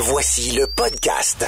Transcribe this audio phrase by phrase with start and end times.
[0.00, 1.44] Voici le podcast.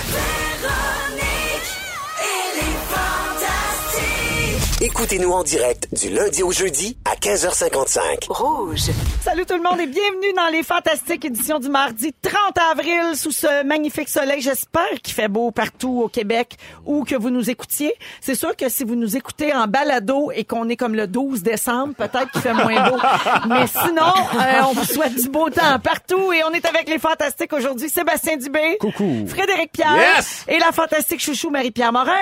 [4.83, 8.29] Écoutez-nous en direct du lundi au jeudi à 15h55.
[8.31, 8.81] Rouge.
[9.23, 12.35] Salut tout le monde et bienvenue dans les fantastiques éditions du mardi 30
[12.73, 14.41] avril sous ce magnifique soleil.
[14.41, 16.57] J'espère qu'il fait beau partout au Québec
[16.87, 17.93] ou que vous nous écoutiez.
[18.23, 21.43] C'est sûr que si vous nous écoutez en balado et qu'on est comme le 12
[21.43, 22.97] décembre, peut-être qu'il fait moins beau.
[23.51, 26.99] Mais sinon, euh, on vous souhaite du beau temps partout et on est avec les
[26.99, 27.91] fantastiques aujourd'hui.
[27.91, 28.79] Sébastien Dubé.
[28.81, 29.27] Coucou.
[29.29, 30.17] Frédéric Pierre.
[30.17, 30.47] Yes.
[30.49, 32.15] Et la fantastique chouchou Marie-Pierre Morin.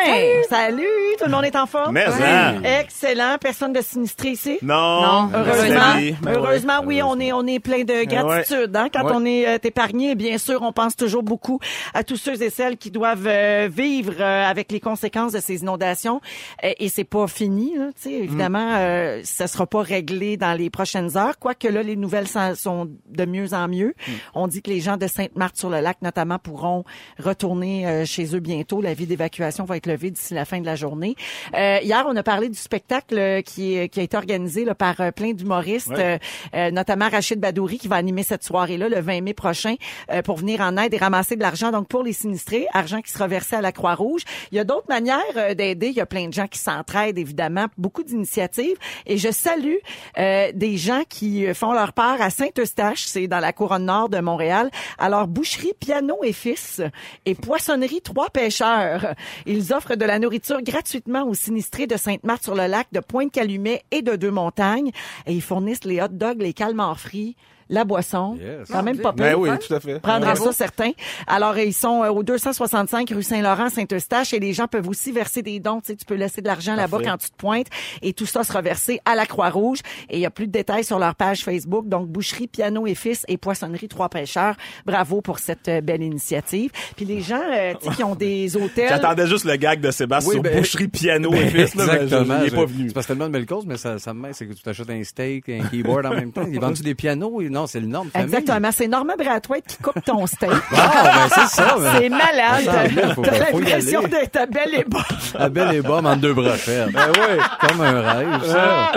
[0.51, 0.87] Salut.
[1.21, 1.93] Tout le monde est en forme?
[1.93, 2.48] Mais, hein.
[2.65, 3.37] Excellent.
[3.41, 4.59] Personne de sinistré ici?
[4.63, 5.31] Non.
[5.35, 6.87] Heureusement, Oui, ben heureusement, ouais.
[6.87, 8.75] oui, on est on est plein de gratitude.
[8.77, 9.13] Hein, quand Ouais.
[9.15, 11.59] on est euh, épargné, bien sûr, on pense toujours beaucoup
[11.95, 15.63] à tous ceux et celles qui doivent euh, vivre euh, avec les conséquences de ces
[15.63, 16.21] inondations.
[16.65, 18.13] Euh, et c'est pas fini, là, tu sais.
[18.13, 21.39] Évidemment, euh, ça sera pas réglé dans les prochaines heures.
[21.39, 23.95] Quoique là, les nouvelles sont- de mieux en mieux.
[24.35, 26.85] On dit que les gens de Sainte-Marthe-sur-le-Lac, notamment, pourront
[27.19, 28.81] retourner euh, chez eux bientôt.
[28.81, 31.17] La vie d'évacuation va être levée d'ici la fin de la journée.
[31.55, 34.77] Euh, hier, on a parlé du spectacle euh, qui, est- qui a été organisé là,
[34.77, 35.97] par euh, plein d'humoristes, Ouais.
[36.01, 36.19] euh,
[36.55, 39.75] euh, notamment Rachid Badouri qui va animer cette soirée-là le 20 mai prochain
[40.13, 43.11] euh, pour venir en aide et ramasser de l'argent donc pour les sinistrés, argent qui
[43.11, 44.23] sera versé à la Croix-Rouge.
[44.53, 45.89] Il y a d'autres manières euh, d'aider.
[45.89, 48.77] Il y a plein de gens qui s'entraident évidemment, beaucoup d'initiatives.
[49.07, 49.77] Et je salue
[50.19, 54.09] euh, des gens qui euh, font leur part à Saint-Eustache, c'est dans la couronne nord
[54.11, 54.71] de Montréal.
[54.99, 56.83] Alors boucherie Piano et Fils
[57.25, 59.15] et poissonnerie Trois Pêcheurs.
[59.47, 61.97] Ils offrent de la nourriture gratuitement aux sinistrés de
[62.29, 64.91] Sainte-Marthe-sur-le-Lac, de Pointe-Calumet et de Deux-Montagnes.
[65.27, 67.37] Et ils fournissent les hot dogs, les calmars frits,
[67.71, 68.37] la boisson.
[68.41, 68.69] Yes.
[68.71, 69.41] Quand même pas Ben pire.
[69.41, 70.01] oui, tout à fait.
[70.01, 70.37] Prendra Ouais.
[70.37, 70.91] ça, certains.
[71.27, 75.43] Alors, ils sont euh, au 265 rue Saint-Laurent, Saint-Eustache, et les gens peuvent aussi verser
[75.43, 75.81] des dons.
[75.81, 77.67] Tu sais, tu peux laisser de l'argent là-bas quand tu te pointes,
[78.03, 79.79] et tout ça sera versé à la Croix-Rouge.
[80.11, 81.89] Et il y a plus de détails sur leur page Facebook.
[81.89, 84.55] Donc, Boucherie, Piano et Fils et Poissonnerie Trois Pêcheurs.
[84.87, 86.71] Bravo pour cette euh, belle initiative.
[86.97, 88.89] Puis les gens, euh, tu sais, qui ont des hôtels...
[88.89, 91.93] J'attendais juste le gag de Sébastien Oui, sur ben, boucherie, piano et fils, là, mais
[91.99, 92.39] je- Exactement.
[92.43, 92.89] il est pas venu.
[92.89, 94.63] C'est parce que tellement de belles causes, mais ça, ça me met, c'est que tu
[94.63, 96.45] t'achètes un steak, un keyboard en même temps.
[96.51, 97.43] Ils vendent des pianos?
[97.43, 98.27] Non, c'est le norme famille.
[98.35, 98.71] Exactement.
[98.73, 100.51] C'est Normand Brathwaite qui coupe ton steak.
[100.73, 101.77] Ah, ben c'est ça.
[101.79, 101.93] ben.
[101.99, 102.65] C'est malade.
[102.65, 104.99] Ça semble bien, faut- T'as l'impression d'être à belle et bas.
[105.39, 106.93] La belle et bombe en deux brochettes.
[106.93, 107.43] Ben oui.
[107.69, 108.93] Comme un rêve, ça.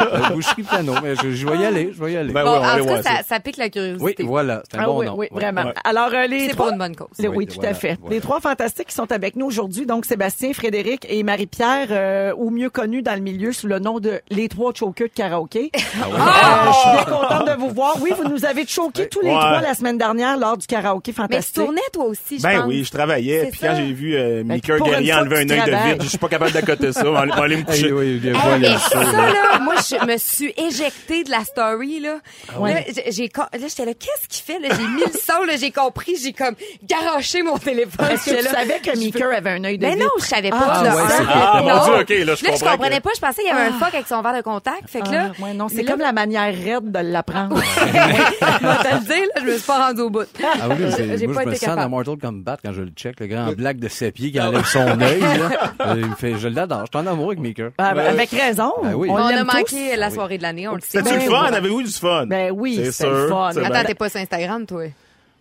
[0.00, 0.94] Euh, boucherie piano.
[1.02, 2.32] Mais je, je vais y aller, je vais y aller.
[2.32, 4.22] Ben Bon, on en tout cas, ça, pique la oui, curiosité.
[4.22, 4.62] voilà.
[4.70, 5.14] C'est un Ah bon oui, nom.
[5.16, 5.64] oui, vraiment.
[5.64, 5.74] Ouais.
[5.84, 6.66] Alors, euh, les C'est trois...
[6.66, 7.08] pour une bonne cause.
[7.18, 7.96] Oui, Oui, tout voilà, à fait.
[8.00, 8.14] voilà.
[8.14, 12.50] Les trois fantastiques qui sont avec nous aujourd'hui, donc Sébastien, Frédéric et Marie-Pierre, euh, ou
[12.50, 15.70] mieux connus dans le milieu sous le nom de les trois chokers de karaoké.
[15.74, 17.96] Ah Euh, je suis bien contente de vous voir.
[18.04, 19.34] Oui, vous nous avez choqués tous les Ouais.
[19.34, 21.54] trois la semaine dernière lors du karaoké Mais tu fantastique.
[21.56, 22.68] tournais toi aussi, je Ben pense.
[22.68, 23.68] oui, je travaillais, C'est puis ça.
[23.68, 26.18] quand j'ai vu euh, Mika pour une Guerrier enlever un œil de vide, je suis
[26.18, 27.02] pas capable d'accoter ça.
[27.06, 27.92] On va aller- me Hey, coucher.
[27.92, 29.12] oui, bien, Hey, mais ça, ça, là.
[29.32, 32.18] là, moi, je me suis éjectée de la story, là.
[32.58, 32.74] Ouais.
[32.74, 34.74] Là, j'ai- là, j'étais là, qu'est-ce qu'il fait, là?
[34.76, 38.06] J'ai mis le son, là, j'ai compris, j'ai comme garoché mon téléphone.
[38.10, 40.12] Est-ce que tu là, savais que Mika avait un œil de Ben non, vitre?
[40.20, 40.78] je savais Ah, pas.
[40.78, 41.08] tu là, le un.
[41.08, 41.24] savais.
[41.32, 41.84] Ah, mon Non.
[41.84, 43.68] Dieu, OK, là, je Là, je comprends comprenais que- pas, je pensais qu'il y avait
[43.68, 44.88] un fuck avec son verre de contact.
[44.88, 47.60] Fait que là, Ah, ouais, non, c'est mais comme la manière raide de l'apprendre.
[47.94, 50.26] Je vais te le dire, là, je me suis pas rendue au bout.
[50.42, 51.88] Ah oui, c'est- J'ai moi, pas je me sens dans.
[51.88, 55.00] Mortal Kombat quand je le check, le grand black de ses pieds qui enlève son
[55.00, 55.20] œil.
[55.20, 55.50] là.
[55.86, 56.84] Euh, il me fait, je l'adore.
[56.92, 57.70] Je suis en amour avec Maker.
[57.78, 58.72] Ah, ben, avec raison.
[58.82, 59.08] Ben oui.
[59.10, 59.56] On, On, a tous.
[59.56, 60.98] manqué la soirée de l'année, on le sait.
[60.98, 61.52] C'était-tu Ben le fun?
[61.52, 62.26] Avez-vous du fun?
[62.26, 63.50] Ben oui, C'est c'était le sûr, fun.
[63.62, 64.82] Attends, t'es pas sur Instagram, toi?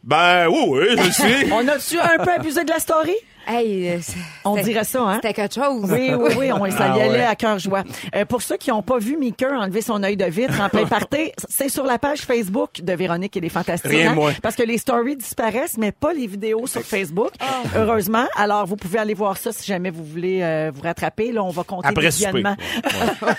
[0.03, 1.11] Ben oui, oui, je le
[1.43, 1.51] suis.
[1.53, 3.13] On a-tu un peu abusé de la story?
[3.47, 3.97] Hey, euh,
[4.45, 5.15] On dirait ça, hein?
[5.15, 5.89] C'était quelque chose.
[5.91, 7.23] Oui, oui, oui, on ça y Ah allait ouais.
[7.25, 7.83] à cœur joie.
[8.15, 10.85] Euh, pour ceux qui n'ont pas vu Mika enlever son œil de vitre en plein
[10.85, 13.91] party, c'est sur la page Facebook de Véronique et les Fantastiques.
[13.91, 14.33] Rien hein, moins.
[14.41, 17.31] Parce que les stories disparaissent, mais pas les vidéos sur Facebook.
[17.39, 17.45] Ah.
[17.75, 18.25] Heureusement.
[18.35, 21.31] Alors, vous pouvez aller voir ça si jamais vous voulez euh, vous rattraper.
[21.31, 22.09] Là, on va compter Après.
[22.13, 22.55] Il n'y a, pas une-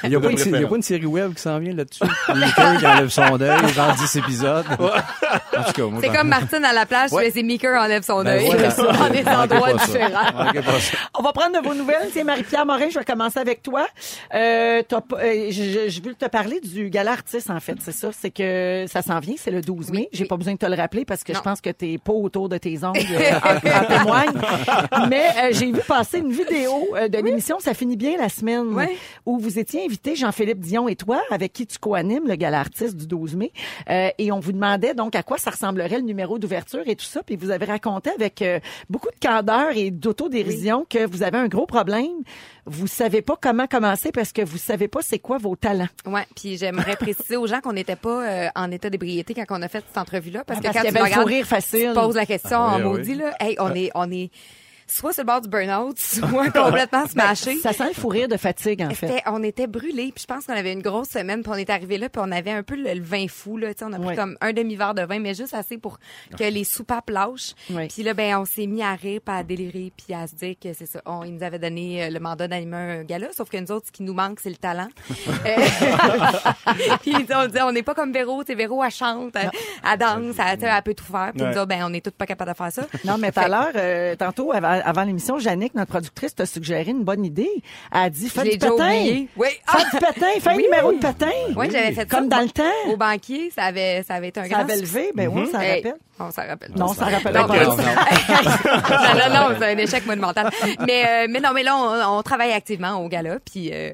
[0.05, 0.17] il y
[0.65, 2.03] a pas une série web qui s'en vient là-dessus?
[2.35, 4.67] Maker qui enlève son œil, genre 10 épisodes.
[4.79, 7.25] En tout cas, moi, C'est comme Martine à la plage, Ouais.
[7.25, 8.47] mais c'est Mika enlève son Ben œil.
[8.49, 9.77] voilà.
[9.99, 10.53] ça.
[11.19, 12.09] On va prendre de vos nouvelles.
[12.13, 13.87] Tiens, Marie-Pierre Morin, je vais commencer avec toi.
[14.35, 17.77] Euh, t'as pas- euh, je, je, je veux te parler du gala artiste, en fait.
[17.81, 18.11] C'est ça.
[18.13, 19.35] C'est que ça s'en vient.
[19.37, 19.99] C'est le 12 mai.
[19.99, 20.29] Oui, J'ai oui.
[20.29, 21.39] pas besoin de te le rappeler parce que Non.
[21.39, 25.09] je pense que t'es pas autour de tes ongles euh, en, en témoigne.
[25.09, 28.67] Mais euh, j'ai vu passer une vidéo euh, de l'émission Ça finit bien la semaine
[28.73, 28.85] Oui.
[29.27, 32.97] où vous étiez invité, Jean-Philippe Dion et toi, avec qui tu co-animes le gala artiste
[32.97, 33.53] du 12 mai.
[33.91, 37.05] Euh, et on vous demandait donc à quoi ça ressemblerait le numéro d'ouverture et tout
[37.05, 37.23] ça.
[37.23, 38.59] Puis vous avez raconté avec euh,
[38.91, 42.09] beaucoup de candeur et d'autodérision que vous avez un gros problème.
[42.67, 45.89] Vous savez pas comment commencer parce que vous savez pas c'est quoi vos talents.
[46.07, 49.63] Ouais, puis j'aimerais préciser aux gens qu'on n'était pas euh, en état d'ébriété quand on
[49.63, 51.21] a fait cette entrevue-là, parce Ah, que parce quand qu'il y tu avait me le
[51.21, 51.81] regardes, rire facile.
[51.81, 53.17] tu te poses la question Ah en oui, maudit oui.
[53.19, 54.31] là, hey, on est, on est
[54.87, 57.57] soit sur le bord du burn-out, soit complètement smashé.
[57.57, 59.23] Ça sent le fou rire de fatigue, en fait.
[59.27, 61.99] On était brûlés, puis je pense qu'on avait une grosse semaine, puis on est arrivé
[61.99, 63.99] là, puis on avait un peu le, le vin fou là, tu sais, on a
[63.99, 64.17] pris Ouais.
[64.17, 65.99] comme un demi-verre de vin, mais juste assez pour
[66.39, 67.55] que les soupapes lâchent.
[67.71, 67.89] Ouais.
[67.89, 70.55] Puis là, ben, on s'est mis à rire, puis à délirer, puis à se dire
[70.63, 71.01] que c'est ça.
[71.07, 73.87] On, ils nous avaient donné euh, le mandat d'animer un gala, sauf que nous autres,
[73.87, 74.89] ce qui nous manque, c'est le talent.
[75.47, 75.57] Euh,
[77.03, 79.51] puis on disait, on n'est pas comme Véro, Véro, elle chante, elle,
[79.91, 81.33] elle danse, elle, elle peut tout faire.
[81.35, 81.51] Puis Ouais.
[81.51, 82.83] nous autres, ben, on est toutes pas capables de faire ça.
[83.05, 86.91] Non, mais tout à l'heure, euh, tantôt, avant, avant l'émission, Jannick, notre productrice, t'a suggéré
[86.91, 87.51] une bonne idée.
[87.93, 88.75] Elle a dit, fais du patin.
[88.75, 89.29] oublié.
[89.37, 89.49] Oui.
[89.67, 90.63] Fais du patin, fais un Oui.
[90.65, 91.31] numéro de patin.
[91.57, 92.37] Oui, j'avais fait Comme ça.
[92.37, 92.63] dans le temps.
[92.93, 95.65] Au banquier, ça avait, ça avait été un Ça grand avait levé, ben oui, ça
[95.65, 95.97] Hey, rappelle.
[96.21, 96.71] On s'en rappelle.
[96.77, 97.65] Non, ça rappelle Non, pas.
[97.65, 100.51] non, non, non, non, c'est un échec monumental.
[100.87, 103.91] Mais, euh, mais non, mais là, on, on travaille activement au gala, puis euh,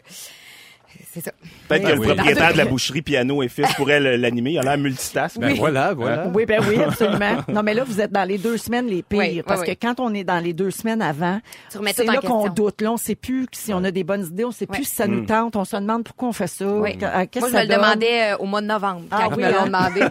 [1.12, 1.32] c'est ça.
[1.68, 2.06] Peut-être que le Oui.
[2.06, 4.52] propriétaire de la boucherie Piano et Fils pourrait le- l'animer.
[4.52, 5.38] Il a l'air multitask.
[5.38, 6.28] Ben voilà, voilà.
[6.34, 7.38] Oui, ben oui, absolument.
[7.48, 9.18] Non, mais là, vous êtes dans les deux semaines les pires.
[9.18, 9.66] Oui, oui, parce oui.
[9.74, 11.40] que quand on est dans les deux semaines avant,
[11.70, 12.80] Tu c'est là qu'on doute.
[12.80, 15.06] Là, on sait plus si on a des bonnes idées, on sait plus si ça
[15.06, 15.56] nous tente.
[15.56, 16.66] On se demande pourquoi on fait ça.
[16.66, 16.96] Oui.
[17.02, 19.46] Euh, Moi, je me le demandais euh, au mois de novembre, Ah quand oui, ils
[19.46, 19.66] me l'ont hein?
[19.66, 20.00] demandé.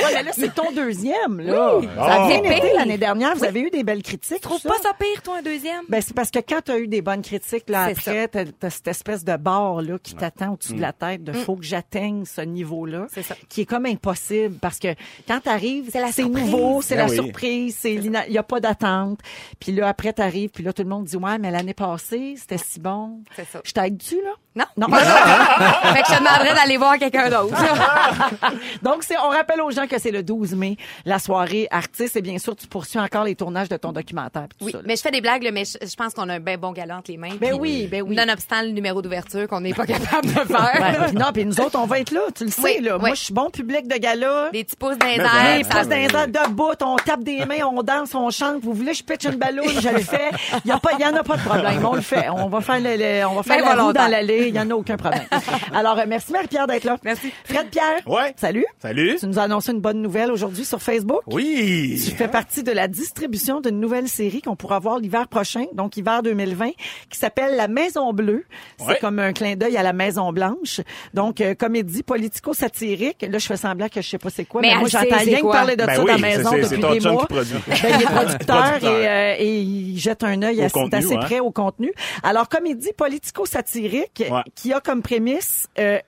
[0.00, 1.72] Ouais, mais là, c'est ton deuxième, là.
[1.96, 2.74] Ça a bien été pire.
[2.76, 3.34] l'année dernière.
[3.34, 4.40] Vous avez eu des belles critiques.
[4.40, 4.90] Trouve tout pas ça?
[4.98, 5.82] pire, toi, un deuxième?
[5.88, 8.28] Ben, c'est parce que quand tu as eu des bonnes critiques, là, après,
[8.70, 12.24] cette espèce de barre, là, qui t'attend au-dessus de la tête de faut que j'atteigne
[12.24, 13.00] ce niveau-là.
[13.00, 13.08] Mm.
[13.12, 13.34] C'est ça.
[13.48, 14.94] Qui est comme impossible parce que
[15.26, 16.44] quand t'arrives, C'est la c'est surprise.
[16.44, 17.16] nouveau, c'est Ben la oui.
[17.16, 19.20] surprise, c'est il y a pas d'attente.
[19.60, 22.58] Puis là, après, t'arrives, puis là, tout le monde dit, ouais, mais l'année passée, c'était
[22.58, 23.20] si bon.
[23.36, 23.60] C'est ça.
[23.64, 24.30] Je t'aide-tu, là?
[24.56, 24.64] Non.
[24.88, 24.96] Non.
[24.96, 27.54] fait que je te demanderais d'aller voir quelqu'un d'autre.
[28.82, 32.22] Donc, c'est, on rappelle aux gens que c'est le 12 mai, la soirée artiste, et
[32.22, 34.48] bien sûr, tu poursuis encore les tournages de ton documentaire.
[34.48, 36.34] tout Oui, ça, mais je fais des blagues, là, mais je, je pense qu'on a
[36.34, 37.36] un bien bon galant entre les mains.
[37.40, 38.16] Ben oui, ben oui.
[38.16, 40.72] Nonobstant le numéro d'ouverture qu'on n'est pas capable de faire.
[40.80, 42.94] Ouais, puis non, puis nous autres, on va être là, tu le sais, Oui, là.
[42.96, 43.00] oui.
[43.00, 44.50] Moi, je suis bon public de gala.
[44.52, 48.14] Des petits pouces ça- passe dans les airs debout, on tape des mains, on danse,
[48.14, 48.62] on chante.
[48.62, 50.30] Vous voulez, je pitch une ballonne, je le fais.
[50.64, 51.84] Il y a pas, il y en a pas de problème.
[51.84, 52.28] On le fait.
[52.30, 54.48] On va faire le, le- on va faire Ben la roue dans l'allée.
[54.48, 55.22] Il y en a aucun problème.
[55.74, 56.96] Alors, euh, merci Marie-Pierre d'être là.
[57.04, 57.32] Merci.
[57.44, 58.00] Fred Pierre.
[58.06, 58.34] Ouais.
[58.36, 58.64] Salut.
[58.80, 59.16] Salut.
[59.18, 61.20] Tu nous as annoncé une bonne nouvelle aujourd'hui sur Facebook.
[61.26, 62.00] Oui.
[62.04, 65.96] Tu fais partie de la distribution d'une nouvelle série qu'on pourra voir l'hiver prochain, donc
[65.96, 66.70] hiver 2020,
[67.10, 68.44] qui s'appelle La Maison Bleue.
[68.78, 68.98] C'est Ouais.
[69.00, 70.80] comme un clin d'œil à la Maison Blanche.
[71.14, 73.26] Donc, euh, comédie politico-satirique.
[73.28, 75.40] Là, je fais semblant que je sais pas c'est quoi, Mais mais, moi, j'entends rien
[75.40, 77.20] que parler de Ben ça oui, dans la maison depuis ton des mois.
[77.26, 77.54] qui produit.
[77.66, 78.90] Ben, il est producteur, Producteur.
[79.00, 81.20] et, euh, et il jette un œil assez- contenu, hein.
[81.20, 81.92] près au contenu.
[82.22, 84.42] Alors, comédie politico-satirique Ouais.
[84.54, 85.66] qui a comme prémisse...
[85.78, 85.98] euh,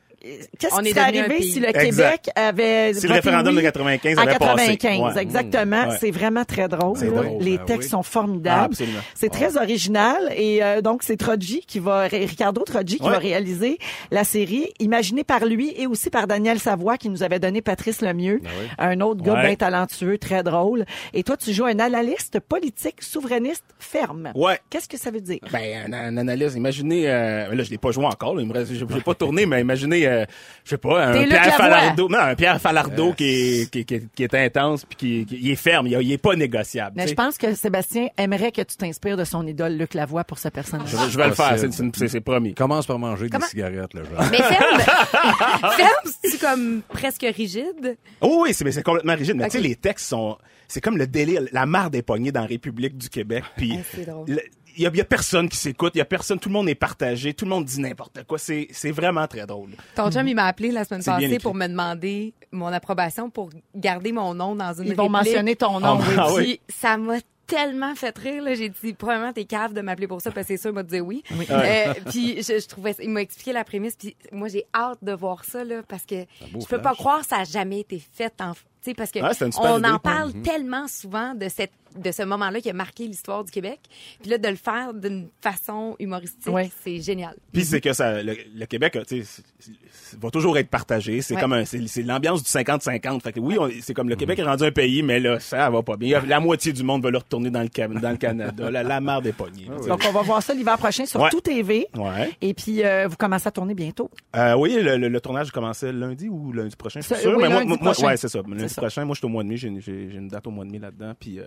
[0.58, 1.80] Qu'est-ce On qui serait arrivé si le Exact.
[1.90, 4.76] Québec avait Si le référendum oui de 95 en avait passé.
[4.76, 5.22] 95, Ouais.
[5.22, 5.88] exactement.
[5.88, 5.96] Ouais.
[5.98, 6.98] C'est vraiment très drôle.
[7.40, 7.88] Les ben textes oui.
[7.90, 8.58] sont formidables.
[8.60, 8.98] Ah, absolument.
[9.14, 13.10] C'est très original et euh, donc c'est Trogi qui va Ricardo Trogi qui Ouais.
[13.12, 13.78] va réaliser
[14.10, 18.02] la série imaginée par lui et aussi par Daniel Savoie qui nous avait donné Patrice
[18.02, 18.40] Lemieux,
[18.78, 19.46] un autre gars Ouais.
[19.46, 20.84] bien talentueux, très drôle.
[21.14, 24.32] Et toi tu joues un analyste politique souverainiste ferme.
[24.34, 24.58] Ouais.
[24.68, 25.38] Qu'est-ce que ça veut dire?
[25.52, 26.54] Ben, un, un analyse.
[26.56, 29.14] Imaginez, euh, là, je l'ai pas joué encore, là, il me reste, j'ai j'ai pas
[29.14, 30.24] tourné, mais imaginez, euh,
[30.64, 31.54] je sais pas, un Pierre.
[31.56, 33.24] Falardeau, non, un Pierre Falardeau qui,
[33.62, 36.94] est, qui, qui, qui est intense puis qui, est ferme, il, il est pas négociable.
[36.96, 40.38] Mais je pense que Sébastien aimerait que tu t'inspires de son idole Luc Lavoie pour
[40.38, 40.88] ce personnage.
[40.90, 42.54] Je, vais- je vais le faire, c'est- c'est c'est- c'est promis.
[42.54, 44.24] Commence par manger Comment- des cigarettes, le genre.
[44.30, 44.80] Mais ferme,
[45.76, 47.96] ferme, c'est comme presque rigide?
[48.20, 49.36] Oh oui, c'est mais c'est complètement rigide.
[49.36, 50.36] Mais tu sais, les textes sont,
[50.68, 53.44] c'est comme le délire, la marre des poignées dans la République du Québec.
[53.56, 54.24] Puis Ah, c'est drôle.
[54.28, 54.40] le-
[54.76, 56.52] il y a, il y a personne qui s'écoute, il y a personne, tout le
[56.54, 58.38] monde est partagé, tout le monde dit n'importe quoi.
[58.38, 59.70] C'est c'est vraiment très drôle.
[59.94, 64.12] Ton chum, il m'a appelé la semaine passée pour me demander mon approbation pour garder
[64.12, 65.98] mon nom dans une Ils vont mentionner ton nom.
[66.00, 66.14] Ah, oui.
[66.18, 66.60] ah oui.
[66.68, 68.44] Ça m'a tellement fait rire.
[68.44, 68.54] là.
[68.54, 70.82] J'ai dit, probablement, t'es cave de m'appeler pour ça, parce que c'est sûr, il m'a
[70.84, 71.22] dit oui.
[71.50, 75.12] Euh, puis je, je trouvais, il m'a expliqué la prémisse, puis moi, j'ai hâte de
[75.12, 78.32] voir ça, là, parce que je peux pas croire que ça a jamais été fait
[78.40, 78.52] en...
[78.82, 79.28] Tu sais, parce que Ouais,
[79.62, 79.88] on idée.
[79.88, 83.80] en parle tellement souvent de cette de ce moment-là qui a marqué l'histoire du Québec.
[84.22, 86.70] Puis là, de le faire d'une façon humoristique, Ouais.
[86.84, 87.34] c'est génial.
[87.52, 91.20] Puis c'est que ça, le, le Québec, tu sais, c'est- c'est- va toujours être partagé.
[91.20, 91.40] C'est Ouais.
[91.40, 93.24] comme un, c'est c'est l'ambiance du 50-50.
[93.24, 95.68] Fait que oui, on- c'est comme le Québec est rendu un pays, mais là, ça
[95.68, 96.22] va pas bien.
[96.28, 98.70] La moitié du monde va le retourner dans le, dans le Canada.
[98.70, 99.66] La, la marre des poignées.
[99.82, 99.88] sais.
[99.88, 101.30] Donc on va voir ça l'hiver prochain sur Ouais.
[101.30, 101.88] Tout TV.
[101.96, 102.30] Ouais.
[102.40, 104.12] Et puis euh, vous commencez à tourner bientôt.
[104.36, 107.32] Euh, oui, le, le, le tournage commençait lundi ou lundi prochain, je suis sûr.
[107.32, 108.06] oui, mais moi, lundi moi- prochain.
[108.06, 108.42] ouais, c'est ça.
[108.76, 109.56] Prochain, moi, je suis au mois de mai.
[109.56, 111.14] J'ai une date au mois de mai là-dedans.
[111.18, 111.44] Puis, euh,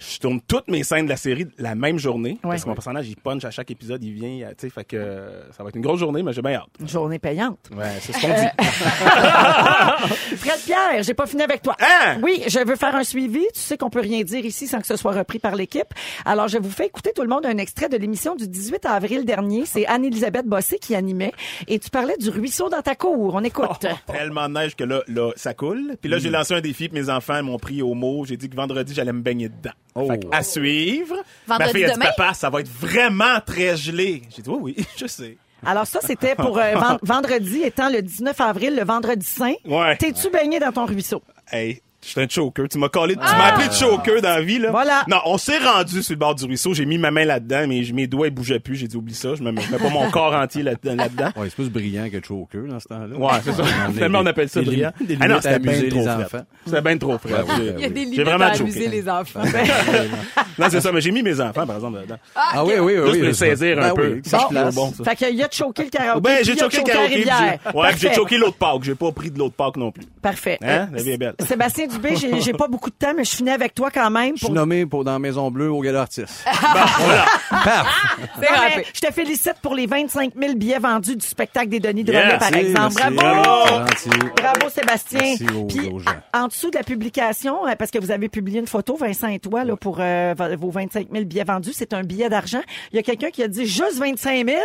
[0.00, 2.38] je tourne toutes mes scènes de la série la même journée.
[2.42, 4.96] Parce que mon personnage, il punch à chaque épisode, il vient, tu sais, fait que
[4.96, 6.68] euh, ça va être une grosse journée, mais j'ai bien hâte.
[6.80, 7.58] Une journée payante.
[7.76, 10.34] Ouais, c'est ce qu'on dit.
[10.36, 11.76] Fred Pierre, j'ai pas fini avec toi.
[11.80, 12.18] Hein?
[12.22, 13.40] Oui, je veux faire un suivi.
[13.54, 15.88] Tu sais qu'on peut rien dire ici sans que ce soit repris par l'équipe.
[16.24, 19.24] Alors, je vous fais écouter tout le monde un extrait de l'émission du 18 avril
[19.24, 19.64] dernier.
[19.66, 21.32] C'est Anne-Elisabeth Bossé qui animait.
[21.68, 23.34] Et tu parlais du ruisseau dans ta cour.
[23.34, 23.86] On écoute.
[24.06, 25.96] Tellement de neige que là, là, ça coule.
[26.00, 28.24] Puis là, j'ai lancé un défi, puis mes enfants m'ont pris au mot.
[28.24, 29.72] J'ai dit que vendredi, j'allais me baigner dedans.
[29.94, 30.06] Oh.
[30.08, 31.16] Fait que à suivre.
[31.46, 32.06] Vendredi Ma fille a dit, demain?
[32.16, 34.22] papa, ça va être vraiment très gelé.
[34.34, 35.36] J'ai dit, oui, oui, je sais.
[35.66, 39.52] Alors ça, c'était pour euh, ven- vendredi étant le 19 avril, le vendredi saint.
[39.66, 39.96] Ouais.
[39.96, 41.22] T'es-tu baigné dans ton ruisseau?
[41.52, 42.66] Hey, je suis un choker.
[42.68, 44.70] Tu m'as collé, tu m'as appelé de choker dans la vie, là.
[44.70, 45.04] Voilà.
[45.08, 46.72] Non, on s'est rendu sur le bord du ruisseau.
[46.74, 48.76] J'ai mis ma main là-dedans, mais mes doigts, ils bougeaient plus.
[48.76, 49.34] J'ai dit, oublie ça.
[49.34, 50.96] Je me mets je mets pas mon corps entier là-dedans.
[50.96, 51.30] là-dedans.
[51.36, 53.16] Ouais, c'est plus brillant que Choker dans ce temps-là.
[53.16, 53.64] Ouais, c'est ça.
[53.92, 54.92] Finalement, on appelle ça brillant.
[55.00, 56.06] Des Ah non, c'était bien trop.
[56.64, 57.32] C'était bien trop frais.
[57.32, 58.62] Ouais, ouais, J'ai- ouais, Il y a des J'ai limites vraiment à choqué.
[58.62, 59.42] amuser les enfants.
[60.60, 62.16] Non, c'est ça, mais j'ai mis mes enfants, par exemple, là-dedans.
[62.36, 62.94] Ah oui, oui, oui.
[62.94, 64.12] Juste oui, pour les saisir un Ben peu.
[64.14, 64.74] oui, place.
[64.74, 65.04] bon, ça.
[65.04, 66.20] Fait qu'il y a choqué le karaoké.
[66.20, 67.24] Ben, j'ai il y a choqué le karaoké.
[67.24, 68.82] j'ai- Ouais, puis j'ai choqué l'autre Pâques.
[68.82, 70.04] J'ai pas pris de l'autre Pâques non plus.
[70.22, 70.58] Parfait.
[70.62, 70.88] Hein?
[70.92, 71.34] Euh, La vie est belle.
[71.46, 74.32] Sébastien Dubé, j'ai j'ai pas beaucoup de temps, mais je finis avec toi quand même.
[74.34, 74.54] Je suis Pour...
[74.54, 76.44] nommé pour, dans Maison Bleue au Gala Artiste.
[77.50, 78.86] Non, râpé.
[78.94, 82.54] je te félicite pour les 25 000 billets vendus du spectacle des Denis de par
[82.54, 82.94] exemple.
[82.98, 83.14] merci.
[83.14, 84.30] Bravo!
[84.36, 85.20] Bravo Sébastien.
[85.20, 86.10] Merci aux- Puis, aux gens.
[86.34, 89.38] en dessous de la publication, euh, parce que vous avez publié une photo, Vincent et
[89.38, 92.60] toi, là, pour euh, vos 25 000 billets vendus, c'est un billet d'argent.
[92.92, 94.58] Il y a quelqu'un qui a dit juste 25 000.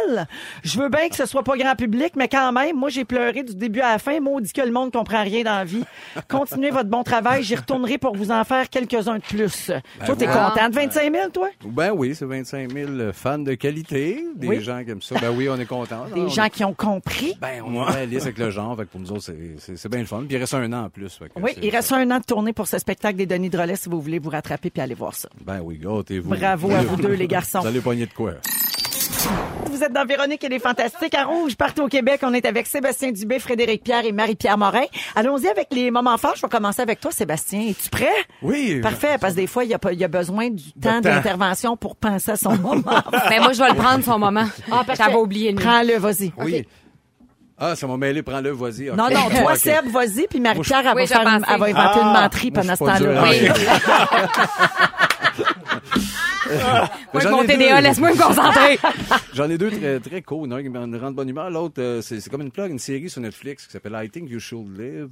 [0.63, 3.43] Je veux bien que ce soit pas grand public, mais quand même, moi j'ai pleuré
[3.43, 4.19] du début à la fin.
[4.19, 5.83] Maudit que le monde comprend rien dans la vie.
[6.29, 7.43] Continuez votre bon travail.
[7.43, 9.71] J'y retournerai pour vous en faire quelques-uns de plus.
[10.05, 10.49] toi, t'es voilà.
[10.51, 11.49] content de 25 000, toi?
[11.65, 14.61] Ben oui, c'est 25 000 fans de qualité, des Oui.
[14.61, 15.15] gens qui aiment ça.
[15.19, 16.05] Ben oui, on est contents.
[16.13, 17.35] Des On- gens qui ont compris.
[17.41, 18.75] Ben, on est réaliste avec le genre.
[18.77, 19.23] Fait que pour nous autres,
[19.59, 20.23] c'est- bien le fun.
[20.27, 21.19] Puis il reste un an en plus.
[21.41, 23.89] Oui, il reste un an de tournée pour ce spectacle des Denis de Relais si
[23.89, 25.29] vous voulez vous rattraper puis aller voir ça.
[25.43, 26.29] Ben oui, gâtez-vous.
[26.35, 27.59] Bravo à vous deux, les garçons.
[27.59, 28.31] Vous allez pogner de quoi?
[29.71, 32.21] Vous êtes dans Véronique et les Fantastiques à Rouge, partout au Québec.
[32.23, 34.85] On est avec Sébastien Dubé, Frédéric Pierre et Marie-Pierre Morin.
[35.15, 36.33] Allons-y avec les moments forts.
[36.37, 37.61] Je vais commencer avec toi, Sébastien.
[37.69, 38.07] Es-tu prêt?
[38.41, 38.79] Oui.
[38.81, 40.91] Parfait, parce que des fois, il y a, pas- il y a besoin du temps
[40.93, 41.01] temps.
[41.01, 42.83] d'intervention pour penser à son moment.
[43.29, 44.45] Ben, moi, je vais le prendre, son moment.
[44.71, 45.03] Ah, parfait.
[45.03, 45.57] J'avais oublié le.
[45.61, 46.31] Prends-le, vas-y.
[46.37, 46.65] Oui.
[47.57, 48.21] Ah, ça m'a mêlé.
[48.21, 48.87] Prends-le, vas-y.
[48.89, 49.55] Non, non, toi.
[49.55, 52.51] Seb, vas-y, puis Marie-Pierre, elle, va Oui, faire une- elle va inventer une Ah, menterie
[52.51, 53.23] pendant ce temps-là.
[55.89, 56.14] ha ha ha
[56.49, 57.59] Moi, je J'en ai monter deux.
[57.59, 58.79] des A, laisse-moi me concentrer.
[59.33, 60.51] J'en ai deux très, très cool.
[60.53, 61.49] Un qui me rend de bonne humeur.
[61.49, 64.29] L'autre, euh, c'est c'est comme une plug, une série sur Netflix qui s'appelle I Think
[64.29, 65.09] You Should Live.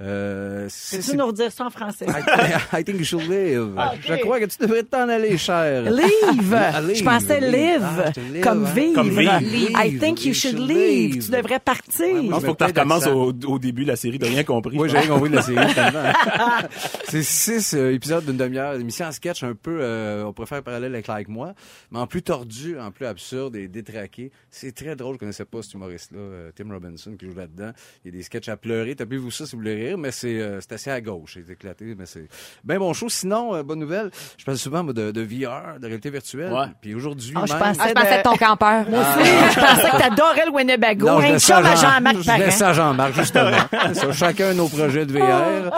[0.00, 2.06] Euh, c'est- Peux-tu nous redire ça en français?
[2.08, 3.68] I, I think you should live.
[4.06, 5.82] Je crois que tu devrais t'en aller, cher.
[5.82, 6.54] Live?
[6.54, 7.50] Ah, live, Je pensais live.
[7.52, 8.70] live, Ah, je live, comme hein.
[8.74, 8.94] vivre.
[8.94, 9.40] Comme vivre.
[9.84, 11.24] I think you should leave.
[11.24, 12.00] Tu devrais partir.
[12.06, 14.44] Ouais, Il moi, faut que tu recommences au, au début de la série, de rien
[14.44, 14.76] compris.
[14.78, 15.58] Oui, j'ai rien compris de la série.
[17.08, 20.46] C'est six euh, épisodes d'une demi-heure, une émission en sketch un peu, euh, on pourrait
[20.46, 21.52] faire un parallèle avec Like Moi,
[21.90, 24.30] mais en plus tordu, en plus absurde et détraqué.
[24.50, 27.72] C'est très drôle, je connaissais pas cet humoriste-là, euh, Tim Robinson, qui joue là-dedans.
[28.04, 30.40] Il y a des sketchs à pleurer, tapez-vous ça si vous voulez rire, mais c'est
[30.40, 32.28] euh, c'est assez à gauche, c'est éclaté, mais c'est
[32.64, 33.08] ben bon show.
[33.08, 36.66] Sinon, euh, bonne nouvelle, je parle souvent moi, de, de VR, de réalité virtuelle, Ouais.
[36.80, 38.88] puis aujourd'hui Ah, je pensais Ah, je pensais de ton campeur.
[38.88, 41.06] Moi aussi, je pensais que t'adorais le Winnebago.
[41.06, 42.38] Non, je laisse à Jean- Jean-Marc je Parent.
[42.38, 43.56] laisse ça à Jean-Marc, justement.
[43.88, 45.72] C'est ça, chacun nos projets de VR.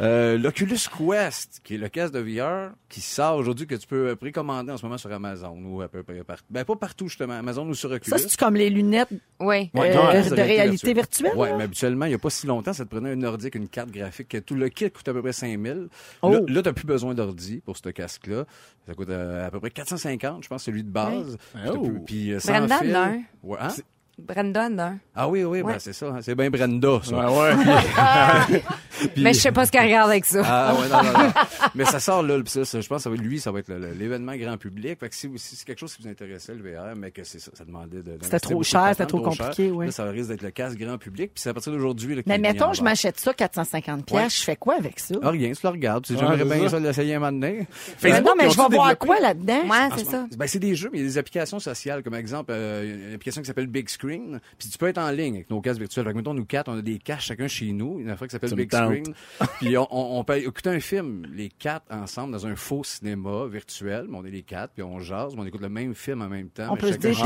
[0.00, 4.14] Euh, L'Oculus Quest, qui est le casque de VR, qui sort aujourd'hui, que tu peux
[4.26, 6.44] euh, précommander en ce moment sur Amazon ou à peu près partout.
[6.50, 7.34] Ben, pas partout, justement.
[7.34, 8.18] Amazon ou sur Ça, Oculus.
[8.18, 9.08] c'est comme les lunettes
[9.40, 9.70] Oui.
[9.74, 11.34] euh, Ouais, non, c'est de réalité virtuelle.
[11.36, 11.56] Ouais, là?
[11.58, 13.68] mais habituellement, il n'y a pas si longtemps, ça te prenait un ordi avec une
[13.68, 14.28] carte graphique.
[14.28, 15.88] que Tout le kit coûte à peu près 5000.
[16.22, 16.30] Oh.
[16.30, 18.44] Là, là tu n'as plus besoin d'ordi pour ce casque-là.
[18.86, 21.36] Ça coûte euh, à peu près 450, je pense, celui de base.
[22.06, 22.36] Puis Oh.
[22.36, 22.92] euh, sans Brandon, fil.
[22.92, 23.22] non?
[23.42, 23.68] Ouais, hein?
[24.18, 24.98] Brandon, hein?
[25.14, 26.06] Ah oui, oui, ben, c'est ça.
[26.06, 26.18] hein.
[26.22, 27.16] C'est bien Brenda, ça.
[27.16, 28.62] Ouais, ouais.
[29.14, 30.40] Puis- Mais je sais pas ce qu'elle regarde avec ça.
[30.44, 31.32] Ah ouais, non, non, non.
[31.74, 33.72] Mais ça sort là, ça, ça, je pense que ça va, lui, ça va être
[33.72, 35.00] l'événement grand public.
[35.00, 37.40] Fait que si, si c'est quelque chose qui vous intéressait, le VR, mais que c'est
[37.40, 38.16] ça, ça demandait de.
[38.22, 39.90] C'était trop cher, c'était trop compliqué, oui.
[39.92, 42.22] Ça risque d'être le casque grand public, puis c'est à partir d'aujourd'hui.
[42.26, 44.16] Mais mettons, je m'achète ça 450 pièces.
[44.22, 44.30] Ouais.
[44.30, 45.14] Je fais quoi avec ça?
[45.22, 46.04] Ah, rien, tu le regardes.
[46.04, 46.78] Tu sais, Ouais, j'aimerais c'est bien ça.
[46.80, 47.66] l'essayer un moment donné.
[48.02, 49.62] Mais non, mais je vais voir quoi là-dedans?
[49.68, 50.26] Ouais, c'est ça.
[50.36, 53.14] Ben, c'est des jeux, mais il y a des applications sociales, comme exemple, euh, une
[53.14, 54.03] application qui s'appelle Big Screen.
[54.58, 56.04] Puis tu peux être en ligne avec nos casques virtuels.
[56.04, 58.00] Fait que, mettons, nous quatre, on a des casques chacun chez nous.
[58.00, 58.90] Une affaire qui s'appelle Big tente.
[58.90, 59.14] Screen.
[59.60, 63.46] Puis on, on, on peut écouter un film, les quatre ensemble, dans un faux cinéma
[63.50, 64.06] virtuel.
[64.08, 66.28] Mais on est les quatre, puis on jase, mais on écoute le même film en
[66.28, 66.68] même temps.
[66.70, 67.16] On peut se dire.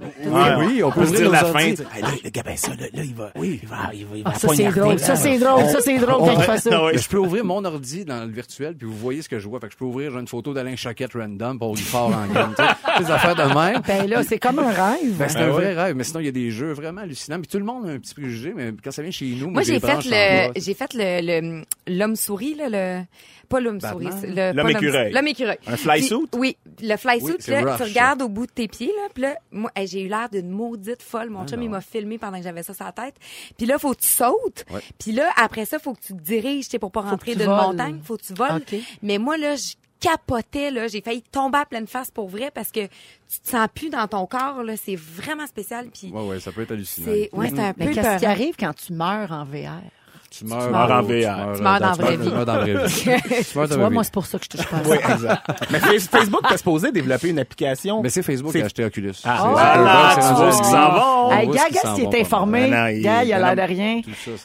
[0.00, 1.68] Oui, oui, on peut se dire la fin.
[1.70, 4.38] le gars, ben ça, là, là, il va, il va, il va, il va Ah,
[4.38, 4.98] ça, c'est drôle.
[4.98, 5.64] Ça, c'est drôle.
[5.66, 6.70] Ça, c'est drôle quand il fait ça.
[6.80, 9.48] Ah je peux ouvrir mon ordi dans le virtuel, puis vous voyez ce que je
[9.48, 9.60] vois.
[9.60, 12.26] Fait que je peux ouvrir genre, une photo d'Alain Choquette random pour lui fort en
[12.32, 12.54] game.
[12.56, 13.02] tu sais.
[13.04, 13.82] Des affaires de même.
[13.86, 15.16] Ben là, c'est comme un rêve.
[15.18, 17.38] Ben, c'est Ben un vrai rêve, mais sinon, il y a des jeux vraiment hallucinants.
[17.38, 19.62] Puis tout le monde a un petit préjugé, mais quand ça vient chez nous, Moi,
[19.62, 23.04] j'ai fait le, j'ai fait le, l'homme souris, là, le,
[23.48, 25.12] pas l'homme souris, le, L'homme écureuil.
[25.12, 25.58] L'homme écureuil.
[25.66, 26.14] Un fly suit?
[26.34, 27.36] Oui, le fly suit.
[27.38, 27.76] tu ça.
[27.76, 30.50] regardes au bout de tes pieds, là, puis là, moi, hey, j'ai eu l'air d'une
[30.50, 31.30] maudite folle.
[31.30, 31.66] Mon Ah chum, non.
[31.66, 33.14] il m'a filmé pendant que j'avais ça sur la tête.
[33.56, 34.64] Puis là, faut que tu sautes.
[34.98, 37.46] Puis là, après ça, faut que tu te diriges, tu sais, pour pas rentrer d'une
[37.46, 38.00] montagne.
[38.04, 38.62] Faut que tu voles.
[39.02, 40.88] Mais moi, là, je capotais, là.
[40.88, 44.08] J'ai failli tomber à pleine face pour vrai parce que tu te sens plus dans
[44.08, 44.76] ton corps, là.
[44.76, 45.88] C'est vraiment spécial.
[45.92, 47.06] Puis Ouais, ouais, ça peut être hallucinant.
[47.12, 49.82] c'est, ouais, c'est un peu Mais qu'est-ce qui arrive quand tu meurs en VR?
[50.30, 51.56] Tu meurs, meurs en VR.
[51.56, 52.28] Tu meurs dans la vraie vie.
[52.28, 53.44] Tu meurs dans la vraie vie.
[53.50, 54.90] Tu vois, moi, c'est pour ça que je touche pas à ça.
[54.90, 55.46] Oui, exact.
[55.72, 58.00] Mais Face- Facebook est supposé développer une application.
[58.00, 59.12] Mais c'est Facebook qui a acheté Oculus.
[59.24, 60.72] Ah, C'est- tu vois ce qu'ils lui.
[60.72, 62.80] s'en Gaga, qu'ils s'en s'il est informé, mal.
[62.80, 64.00] Non, il- Gars, il a l'air de rien.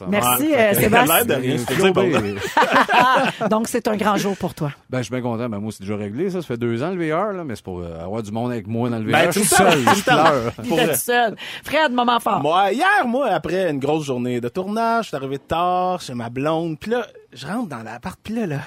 [0.08, 1.14] Merci, Ouais, euh, fait que Sébastien.
[1.14, 1.56] l'air de rien.
[3.50, 4.72] Donc, c'est un grand jour pour toi.
[4.90, 5.48] Ben, je suis bien content.
[5.48, 6.40] Ben, moi, c'est déjà réglé, ça.
[6.40, 7.44] Ça fait deux ans, le VR, là.
[7.44, 9.12] Mais c'est pour euh, avoir du monde avec moi dans le VR.
[9.12, 9.78] Ben, je suis seul.
[9.94, 10.52] Je pleure.
[10.64, 11.36] Il tout seul.
[11.64, 12.40] Fred, moment fort.
[12.40, 16.28] Moi, hier, moi, après une grosse journée de tournage, je suis arrivé tard chez ma
[16.30, 18.60] blonde, puis là, je rentre dans l'appart, puis là, là,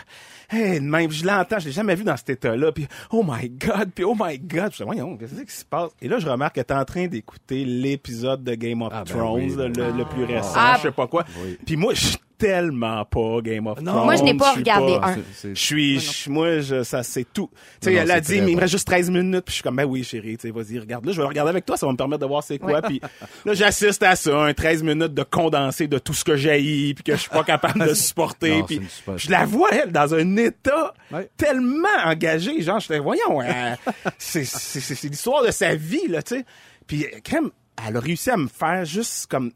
[0.52, 3.92] hey, même, je l'entends, je l'ai jamais vu dans cet état-là, puis oh my God,
[3.94, 5.92] puis oh my God, je dis, voyons, qu'est-ce qui se passe?
[6.02, 9.12] Et là, je remarque qu'elle est en train d'écouter l'épisode de Game of Ah, ben
[9.14, 10.76] Thrones, oui, ben le, le plus récent, Ah.
[10.78, 11.26] je sais pas quoi.
[11.44, 11.58] Oui.
[11.66, 13.92] Puis moi, je suis tellement pas Game of Non.
[13.92, 14.06] Thrones.
[14.06, 15.18] Moi, je n'ai pas regardé pas- un.
[15.44, 17.50] Je suis, je- moi, je, ça, c'est tout.
[17.82, 19.64] Tu sais, elle a dit, mais il me reste juste 13 minutes, puis je suis
[19.64, 21.78] comme, ben oui, chérie, tu sais, vas-y, regarde là, je vais le regarder avec toi,
[21.78, 23.00] ça va me permettre de voir c'est quoi, puis
[23.46, 26.60] là, j'assiste à ça, un 13 minutes de condensé de tout ce que j'ai
[26.96, 28.82] puis que je suis pas capable de supporter, puis
[29.18, 31.30] je la vois, elle, dans un état Ouais.
[31.38, 33.76] tellement engagé, genre, je te voyons, euh,
[34.18, 36.46] c'est, c'est, c'est, c'est l'histoire de sa vie, là, tu sais.
[36.88, 37.50] Puis, crème,
[37.88, 39.52] elle a réussi à me faire juste comme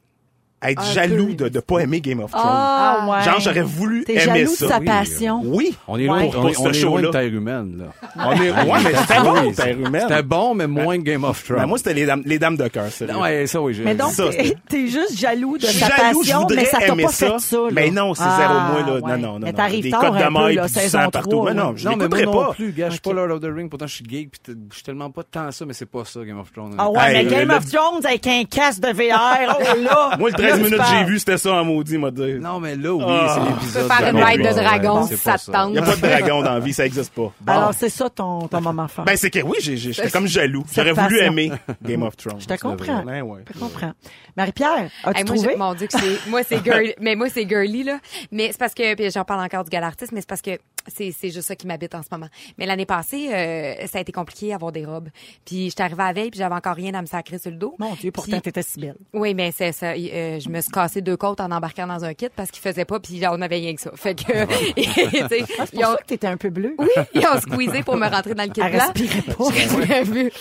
[0.63, 1.33] être Un jaloux peu.
[1.45, 2.43] de, de pas aimer Game of Thrones.
[2.45, 3.23] Ah, ouais.
[3.25, 4.67] Genre, j'aurais voulu T'es aimer jaloux de ça.
[4.67, 4.85] sa oui.
[4.85, 5.41] passion.
[5.43, 5.75] Oui.
[5.87, 6.29] On est loin, Ouais.
[6.29, 7.07] on ce on est loin show-là.
[7.07, 8.09] de Terre humaine, là.
[8.25, 10.05] On est, ouais, mais c'était Ah bon, Terre humaine.
[10.07, 11.59] C'était bon, mais moins que Game of Thrones.
[11.59, 12.85] Ben, moi, c'était les dames, les dames de cœur.
[13.07, 14.25] Non, ouais, ça, oui, j'ai Mais donc, Ça,
[14.69, 17.31] t'es juste jaloux de sa passion, mais ça t'a pas ça.
[17.31, 17.57] fait ça.
[17.57, 17.69] là.
[17.71, 18.93] Mais non, c'est Ah, zéro moi, là.
[18.93, 19.01] ouais.
[19.01, 19.57] Non, non, non, Mais non.
[19.57, 21.29] t'arrives Des tard codes de un peu, maille, là, puis du saison sang partout.
[21.29, 21.73] 3, Mais non, là.
[21.75, 22.51] je non, l'écouterai non pas.
[22.53, 24.51] plus, gars, je suis pas Lord of the Ring, pourtant je suis geek, pis t-
[24.69, 26.75] je suis tellement pas tant ça, mais c'est pas ça, Game of Thrones.
[26.77, 30.15] Ah ouais, mais Game of Thrones avec un casque de VR, oh là!
[30.19, 32.33] Moi, le 13 là, tu minutes que j'ai vu, c'était ça en maudit, m'a dit.
[32.39, 33.35] Non, mais là, oui, Ah.
[33.35, 33.83] c'est l'épisode.
[33.83, 35.69] Tu peux faire une ride de dragon si ça te tente.
[35.69, 37.31] Il n'y a pas de dragon dans la vie, ça existe pas.
[37.41, 37.51] Bon.
[37.53, 39.05] Alors, c'est ça ton, ton moment fort.
[39.05, 40.63] Ben, c'est que oui, j'étais comme jaloux.
[40.73, 41.51] J'aurais voulu aimer
[41.83, 42.39] Game of Thrones.
[42.39, 43.03] Je te comprends.
[43.03, 43.41] Ouais, ouais.
[43.53, 43.93] Je comprends.
[44.35, 45.55] Marie-Pierre, as-tu Hey, moi, trouvé?
[45.55, 47.99] mon Dieu, que c'est, moi, c'est girly, mais moi, c'est girly, là.
[48.31, 50.51] Mais c'est parce que, puis j'en parle encore du gala artiste, mais c'est parce que
[50.87, 52.27] c'est, c'est juste ça qui m'habite en ce moment.
[52.57, 55.09] Mais l'année passée, euh, ça a été compliqué d'avoir des robes.
[55.45, 57.57] Puis j'étais arrivée à la veille, puis j'avais encore rien à me sacrer sur le
[57.57, 57.75] dos.
[57.79, 58.95] Mon Dieu, pourtant, t'étais si belle.
[59.13, 59.91] Oui, mais c'est ça.
[59.91, 62.85] Euh, je me suis cassé deux côtes en embarquant dans un kit parce qu'il faisait
[62.85, 63.91] pas, puis on avait rien que ça.
[63.95, 64.23] Fait que,
[64.77, 66.75] ils ont, ça que t'étais un peu bleue.
[66.77, 68.83] oui, ils ont squeezé pour me rentrer dans le kit Elle blanc.
[68.93, 69.45] respirait pas.
[69.87, 70.31] J'ai vu.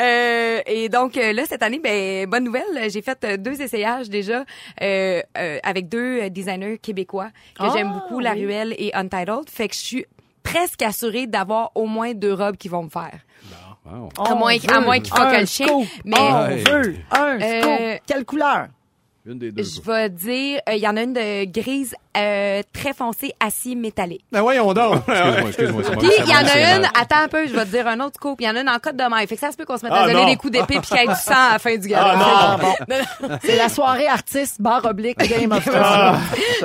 [0.00, 4.08] Euh, et donc euh, là cette année, ben bonne nouvelle, j'ai fait euh, deux essayages
[4.10, 4.44] déjà
[4.82, 8.44] euh, euh, avec deux euh, designers québécois que Ah, j'aime beaucoup, La oui.
[8.46, 9.48] Ruelle et Untitled.
[9.48, 10.06] Fait que je suis
[10.42, 13.18] presque assurée d'avoir au moins deux robes qui vont me faire.
[13.86, 14.08] Wow.
[14.18, 15.66] À On moins- à veut moins qu'il coque un le chien,
[16.04, 16.56] mais- On Ouais.
[16.56, 18.02] veut un Euh, scoop.
[18.06, 18.66] Quelle couleur?
[19.26, 19.62] Une des deux.
[19.62, 23.74] Je vais dire, euh, il y en a une de grise euh, très foncée, acier
[23.74, 24.22] métallique.
[24.30, 24.96] Ben voyons donc!
[25.08, 25.82] Excuse-moi, excuse-moi.
[25.82, 27.86] c'est moi, Puis il y en a une, attends un peu, je vais te dire
[27.88, 28.36] un autre coup.
[28.36, 29.26] Puis il y en a une en code de maille.
[29.26, 30.28] Fait que ça se peut qu'on se mette Ah, à donner non.
[30.28, 32.14] des coups d'épée puis qu'il y ait du sang à la fin du gala.
[32.16, 33.28] Ah, bon.
[33.42, 35.80] C'est la soirée artiste, barre oblique, Game of Thrones.
[35.82, 36.18] Ah.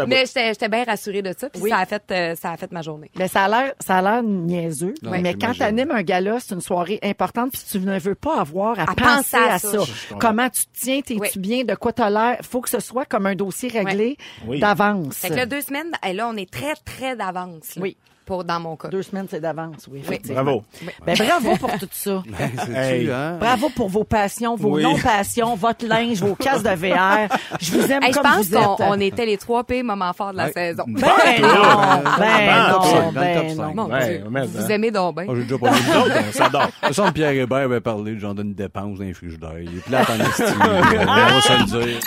[0.06, 1.70] Mais j'étais j'étais bien rassurée de ça, puis Oui.
[1.70, 3.10] ça a fait euh, ça a fait ma journée.
[3.18, 4.94] Mais ça a l'air, ça a l'air niaiseux.
[5.02, 5.56] Non, mais quand j'imagine.
[5.56, 8.84] tu animes un gala, c'est une soirée importante puis tu ne veux pas avoir à,
[8.84, 9.78] À penser penser à ça.
[10.20, 11.30] Comment tu te tiens, t'es-tu Oui.
[11.38, 12.38] bien, de quoi t'as l'air?
[12.50, 14.60] Faut que ce soit comme un dossier réglé Oui.
[14.60, 15.16] d'avance.
[15.18, 17.78] Fait que là, deux semaines, et là, on est très, très d'avance.
[17.80, 17.96] Oui.
[18.26, 18.90] Pour, dans mon cas.
[18.90, 20.44] Deux semaines, c'est d'avance, oui, effectivement.
[20.44, 20.64] Bravo.
[21.04, 22.22] Ben, bravo pour tout ça.
[22.68, 23.10] Ben, Hey.
[23.10, 23.38] hein?
[23.40, 24.84] Bravo pour vos passions, vos Oui.
[24.84, 27.28] non-passions, votre linge, vos casques de VR.
[27.60, 28.64] Je vous aime Hey, je comme pense vous êtes.
[28.64, 30.84] qu'on on était les trois pires moments forts de la saison.
[30.88, 33.90] Ben non, ben non, ben top non.
[33.90, 34.68] Ouais, Dieu, mais, vous hein.
[34.70, 35.26] aimez donc bien.
[35.26, 35.82] Moi, j'ai déjà pas vu
[36.30, 36.62] on s'adore.
[36.62, 39.58] De toute façon, Pierre Hébert avait parlé genre d'une dépense d'un frigidaire.
[39.60, 40.56] Il est plate en estime.
[40.62, 42.00] on va se le dire.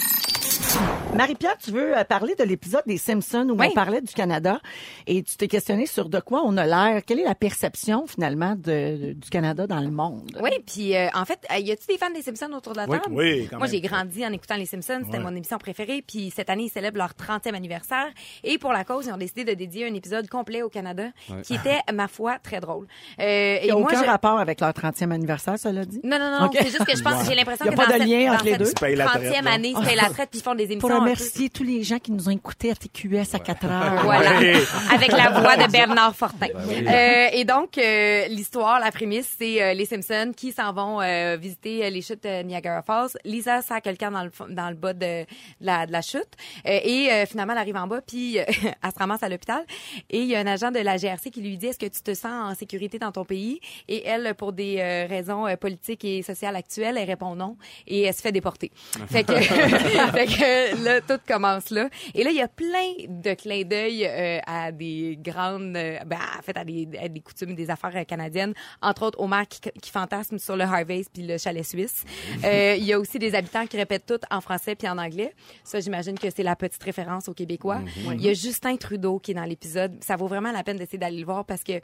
[1.15, 3.67] Marie-Pierre, tu veux euh, parler de l'épisode des Simpsons où Oui.
[3.71, 4.59] on parlait du Canada
[5.07, 8.55] et tu t'es questionné sur de quoi on a l'air, quelle est la perception finalement
[8.57, 10.31] de, du Canada dans le monde?
[10.43, 12.99] Oui, puis euh, en fait, y a-tu des fans des Simpsons autour de la Oui.
[12.99, 13.15] table?
[13.15, 15.03] Oui, quand Moi, j'ai grandi en écoutant les Simpsons.
[15.05, 16.03] C'était mon émission préférée.
[16.07, 18.07] Puis cette année, ils célèbrent leur 30e anniversaire.
[18.43, 21.09] Et pour la cause, ils ont décidé de dédier un épisode complet au Canada
[21.43, 22.87] qui était, ma foi, très drôle.
[23.21, 26.01] Euh, n'y a moi, aucun je- rapport avec leur 30e anniversaire, cela dit?
[26.05, 27.93] Non, non, non, c'est juste que je pense, j'ai l'impression Y a que pas dans
[27.97, 28.69] de cette, lien dans entre les cette deux?
[28.69, 29.53] Tu payes la traite, 30e là.
[29.53, 32.13] année, ils payent la traite puis ils font des émissions Remercier tous les gens qui
[32.13, 34.03] nous ont écoutés à TQS à 4 heures.
[34.05, 34.55] Voilà, Ouais.
[34.93, 36.47] avec la voix de Bernard Fortin.
[36.69, 36.85] oui.
[36.89, 41.37] Euh, et donc, euh, l'histoire, la prémisse, c'est euh, les Simpsons qui s'en vont euh,
[41.41, 43.11] visiter euh, les chutes de Niagara Falls.
[43.25, 45.25] Lisa sert quelqu'un dans le, dans le bas de
[45.61, 46.23] la, de la chute.
[46.67, 49.65] Euh, et euh, finalement, elle arrive en bas, puis euh, elle se ramasse à l'hôpital.
[50.11, 52.03] Et il y a un agent de la GRC qui lui dit, est-ce que tu
[52.03, 53.61] te sens en sécurité dans ton pays?
[53.89, 57.57] Et elle, pour des euh, raisons euh, politiques et sociales actuelles, elle répond non.
[57.87, 58.71] Et elle se fait déporter.
[59.09, 61.89] fait que, fait que là, tout commence là.
[62.15, 66.19] Et là, il y a plein de clins d'œil euh, à des grandes, euh, ben,
[66.39, 68.55] en fait, à des, à des coutumes des affaires euh, canadiennes.
[68.81, 72.05] Entre autres, Omar qui, qui fantasme sur le Harvey's puis le chalet suisse.
[72.45, 75.33] Euh, Il y a aussi des habitants qui répètent tout en français puis en anglais.
[75.63, 77.81] Ça, j'imagine que c'est la petite référence aux Québécois.
[78.15, 80.03] Il y a Justin Trudeau qui est dans l'épisode.
[80.03, 81.81] Ça vaut vraiment la peine d'essayer d'aller le voir parce que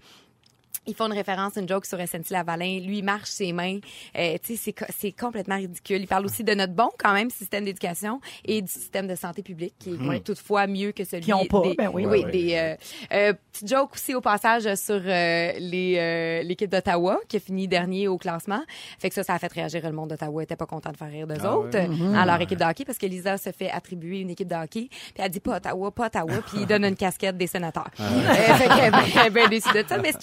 [0.89, 2.81] ils font une référence, une joke sur SNC Lavalin.
[2.81, 3.79] Lui, il marche ses mains.
[4.17, 6.01] Euh, tu sais, c'est, co- c'est complètement ridicule.
[6.01, 9.43] Il parle aussi de notre bon, quand même, système d'éducation et du système de santé
[9.43, 11.75] publique, qui est toutefois mieux que celui Qui ont pas, des...
[11.75, 12.07] ben oui.
[12.07, 12.55] oui, Ouais, des...
[12.57, 12.75] Euh,
[13.13, 17.69] euh, petite joke aussi au passage sur euh, les, euh, l'équipe d'Ottawa, qui a fini
[17.69, 18.63] dernier au classement.
[18.99, 20.43] Fait que ça, ça a fait réagir le monde d'Ottawa.
[20.43, 22.99] était pas content de faire rire d'eux autres euh, à leur équipe de hockey, parce
[22.99, 24.89] que Lisa se fait attribuer une équipe de hockey.
[24.91, 27.91] Puis elle dit pas Ottawa, pas Ottawa, puis il donne une casquette des sénateurs.
[28.01, 29.99] Euh, fait qu'elle est bien- elle est bien déçue de ça.
[29.99, 30.19] Mais ce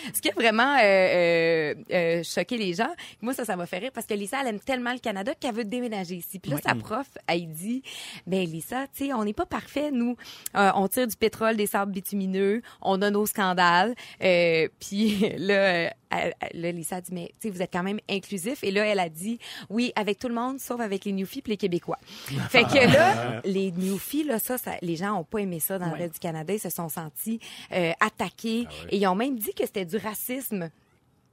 [0.14, 3.78] ce qui a vraiment euh, euh, euh, choqué les gens, moi, ça, ça m'a fait
[3.78, 6.38] rire parce que Lisa, elle aime tellement le Canada qu'elle veut déménager ici.
[6.38, 7.82] Puis là, sa prof, elle dit,
[8.26, 10.16] ben Lisa, tu sais, on n'est pas parfait, nous.
[10.56, 13.94] Euh, on tire du pétrole, des sables bitumineux, on a nos scandales.
[14.22, 17.82] Euh, puis là, euh, elle- là, Lisa a dit, mais tu sais, vous êtes quand
[17.82, 18.62] même inclusif.
[18.62, 21.52] Et là, elle a dit, oui, avec tout le monde, sauf avec les Newfies puis
[21.52, 21.98] les Québécois.
[22.50, 25.86] fait que là, les Newfies, là, ça, ça, les gens ont pas aimé ça dans
[25.86, 26.52] le reste du Canada.
[26.52, 27.40] Ils se sont sentis
[27.72, 28.66] euh, attaqués.
[28.90, 30.70] Et ils ont même dit que c'était du racisme.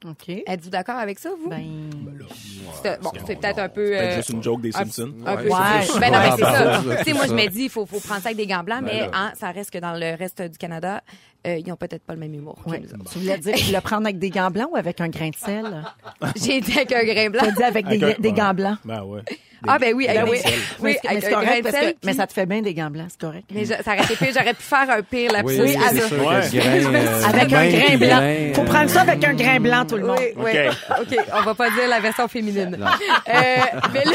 [0.06, 0.30] OK.
[0.46, 1.50] Êtes-vous d'accord avec ça, vous?
[1.50, 1.90] Ben,
[2.84, 3.84] C'est- bon, c'est peut-être un peu...
[3.84, 5.12] Peut-être euh, juste une joke des Simpsons.
[5.26, 5.44] un peu.
[5.46, 6.00] Ouais.
[6.00, 6.82] Ben non, mais c'est ça.
[7.00, 8.84] Tu sais, moi, je me dis, il faut, faut prendre ça avec des gants blancs,
[8.84, 11.02] mais hein, ça reste que dans le reste du Canada,
[11.48, 12.58] euh, ils ont peut-être pas le même humour.
[12.66, 12.80] que ouais.
[12.80, 13.12] nous autres.
[13.12, 15.84] Tu voulais dire le prendre avec des gants blancs ou avec un grain de sel?
[16.36, 17.44] J'ai été avec un grain Tu blanc.
[17.44, 18.78] as dit avec des, Avec un- des gants blancs.
[18.86, 19.22] Ben ouais.
[19.68, 20.38] Ah, ben oui, Ben avec oui.
[20.46, 21.94] oui, mais avec c'est un grain correct de parce sel.
[21.94, 23.46] que, mais ça te fait bien des gants blancs, c'est correct.
[23.52, 25.62] Mais je- ça aurait été pire, j'aurais pu faire un pire lapsus.
[25.62, 28.08] Oui, sûr que grain, euh, Avec un main grain blanc.
[28.08, 30.20] grain, Faut euh, prendre ça avec un grain blanc, tout le monde.
[30.20, 30.52] Oui, oui.
[30.92, 31.02] OK.
[31.02, 32.78] OK, on va pas dire la version féminine.
[32.80, 33.56] Euh,
[33.94, 34.12] mais là,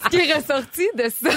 [0.04, 1.30] ce qui est ressorti de ça...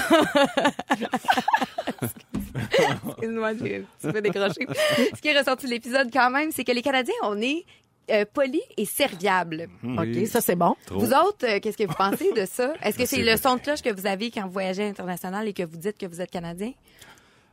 [3.07, 4.67] Excuse-moi, j'ai un petit peu décroché.
[5.15, 7.65] Ce qui est ressorti de l'épisode quand même, c'est que les Canadiens, on est
[8.11, 9.67] euh, polis et serviables.
[9.83, 10.75] OK, ça, c'est bon.
[10.85, 10.99] Trop.
[10.99, 12.73] Vous autres, euh, qu'est-ce que vous pensez de ça?
[12.81, 15.47] Est-ce que c'est le son de cloche que vous avez quand vous voyagez à l'international
[15.47, 16.71] et que vous dites que vous êtes Canadien?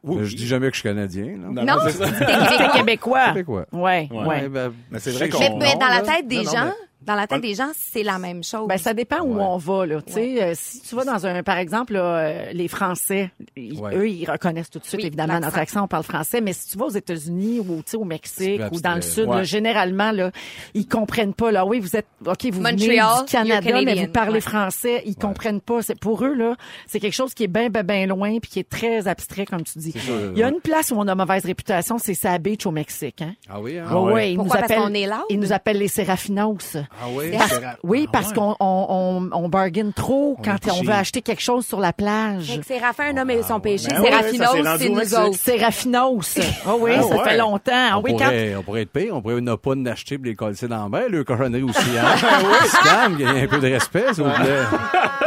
[0.03, 0.19] Oui.
[0.21, 1.25] Euh, Je dis jamais que je suis Canadien.
[1.27, 1.49] là.
[1.51, 3.29] Non, Non, c'est québécois.
[3.29, 3.67] québécois.
[3.73, 4.25] Ouais, Ouais.
[4.25, 4.49] ouais.
[4.49, 6.86] ben, Mais c'est vrai qu'on- Mais, mais dans la tête des Non, non, gens, mais-
[7.03, 8.67] dans la tête des gens, c'est la même chose.
[8.69, 9.43] Ben, ça dépend où Ouais.
[9.43, 10.03] on va, là.
[10.03, 13.79] Tu sais, euh, si tu vas dans un, par exemple, là, euh, les Français, ils-
[13.81, 13.95] Ouais.
[13.97, 16.41] eux, ils reconnaissent tout de suite, Oui, évidemment, notre accent, on parle français.
[16.41, 19.03] Mais si tu vas aux États-Unis ou, tu sais, au Mexique ou dans le.
[19.03, 19.37] Sud, Ouais.
[19.37, 20.31] là, généralement, là,
[20.75, 21.65] ils comprennent pas, là.
[21.67, 24.41] Oui, vous êtes, OK, vous Montreal, venez du Canada, mais vous parlez Ouais.
[24.41, 25.03] français.
[25.07, 25.83] Ils comprennent pas.
[25.83, 26.57] C'est, pour eux, là,
[26.87, 29.63] c'est quelque chose qui est bien, bien, bien loin puis qui est très abstrait, comme
[29.63, 29.95] tu dis.
[30.35, 30.53] Il y a ouais.
[30.53, 33.35] une place où on a mauvaise réputation, c'est Sa Beach au Mexique, hein.
[33.49, 33.85] Ah oui, hein?
[33.89, 34.13] Ah Ouais, ouais.
[34.13, 34.57] ouais, ils Pourquoi?
[34.57, 35.25] nous Parce appellent, qu'on est loud?
[35.31, 36.77] ils nous appellent les Serafinos.
[37.01, 37.33] Ah oui?
[37.37, 38.35] Parce- Ah oui, parce ouais.
[38.35, 41.95] qu'on on, on, on bargaine trop quand on veut acheter quelque chose sur la Fait
[41.99, 42.59] plage.
[42.59, 43.89] que Séraphin, un homme et son péché.
[43.89, 45.39] Ben Séraphinos, c'est nous autres.
[45.39, 46.39] Serafinos.
[46.67, 47.25] Oh oui, Ah ça ouais.
[47.25, 47.73] fait longtemps.
[47.75, 48.25] Ah On, oui, quand...
[48.25, 50.89] pourrait, on pourrait être payé, on pourrait ne pas l'acheter pour les coller dans la
[50.89, 51.99] bain, le cochonnerie aussi.
[51.99, 52.17] Hein?
[52.67, 54.61] Scam, il y a un peu de respect, s'il vous plaît.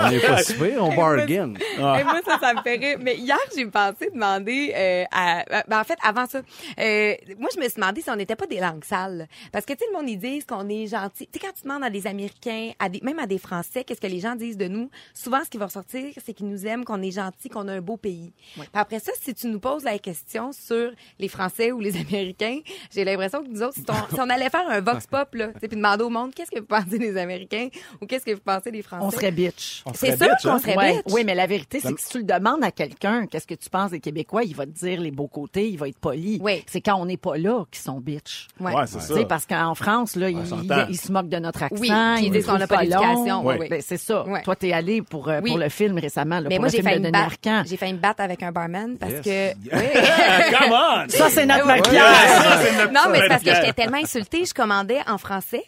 [0.02, 1.54] On n'est pas si pire, on bargain.
[1.78, 2.98] Et moi, ça, ça me fait rire.
[3.02, 5.44] Mais hier, j'ai pensé demander euh, à...
[5.68, 6.40] ben, en fait, avant ça,
[6.80, 9.28] euh, moi, je me suis demandé si on n'était pas des langues sales.
[9.52, 11.28] Parce que, tu sais, le monde, ils disent qu'on est gentil.
[11.32, 14.00] Tu sais, quand tu demandes à des Américains, à des, même à des Français, qu'est-ce
[14.02, 16.86] que les gens disent de nous, souvent, ce qui va ressortir, c'est qu'ils nous aiment,
[16.86, 18.34] qu'on est gentil, qu'on a un beau pays.
[18.54, 22.60] Puis après ça, si tu nous poses la question sur les Français ou les Américains,
[22.94, 25.48] j'ai l'impression que nous autres, si on, si on allait faire un vox pop, là,
[25.48, 27.70] tu sais, puis demander au monde, qu'est-ce que vous pensez des Américains
[28.02, 29.06] ou qu'est-ce que vous pensez des Français?
[29.06, 29.84] On serait bitch.
[29.96, 30.52] C'est sûr bitch, hein?
[30.54, 30.94] qu'on serait Ouais.
[30.98, 31.14] bitch.
[31.14, 33.70] Oui, mais la vérité, c'est que si tu le demandes à quelqu'un, qu'est-ce que tu
[33.72, 36.40] penses des Québécois, il va te dire les beaux côtés, il va être poli.
[36.44, 36.64] Oui.
[36.68, 38.48] C'est quand on n'est pas là qu'ils sont bitch.
[38.60, 38.74] Ouais.
[38.76, 39.14] Ouais, c'est Tu ça.
[39.16, 41.76] sais, parce qu'en France, là, ils se moquent de notre accent.
[41.80, 41.90] Oui,
[42.22, 43.46] ils disent qu'on n'a pas d'éducation.
[43.46, 43.68] Oui.
[43.70, 44.26] Ben, c'est ça.
[44.44, 45.50] Toi, t'es allé pour, euh, Oui.
[45.52, 47.24] pour le film récemment, là, Mais pour moi, le j'ai film failli, de me Denis
[47.24, 47.64] Arcand.
[47.68, 49.22] j'ai failli me battre avec un barman parce Yes.
[49.24, 49.54] que...
[49.76, 50.56] Oui.
[50.60, 51.10] Come on!
[51.10, 51.78] Ça, c'est notre Ouais.
[51.78, 52.92] maquillage.
[52.94, 55.64] Non, mais c'est parce que j'étais tellement insultée, je commandais en français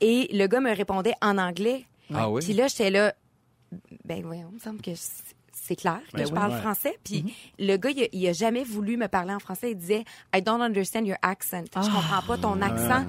[0.00, 1.84] et le gars me répondait en anglais.
[2.14, 2.42] Ah oui?
[2.44, 3.12] Puis là, j'étais là,
[4.04, 4.90] ben voyons, il me semble que
[5.72, 6.34] c'est clair que Ben je oui.
[6.38, 6.60] parle Ouais.
[6.60, 6.98] français.
[7.02, 7.24] Puis
[7.58, 9.70] le gars, il a, il a jamais voulu me parler en français.
[9.70, 10.04] Il disait,
[10.34, 11.64] I don't understand your accent.
[11.74, 13.04] Je comprends pas ton accent.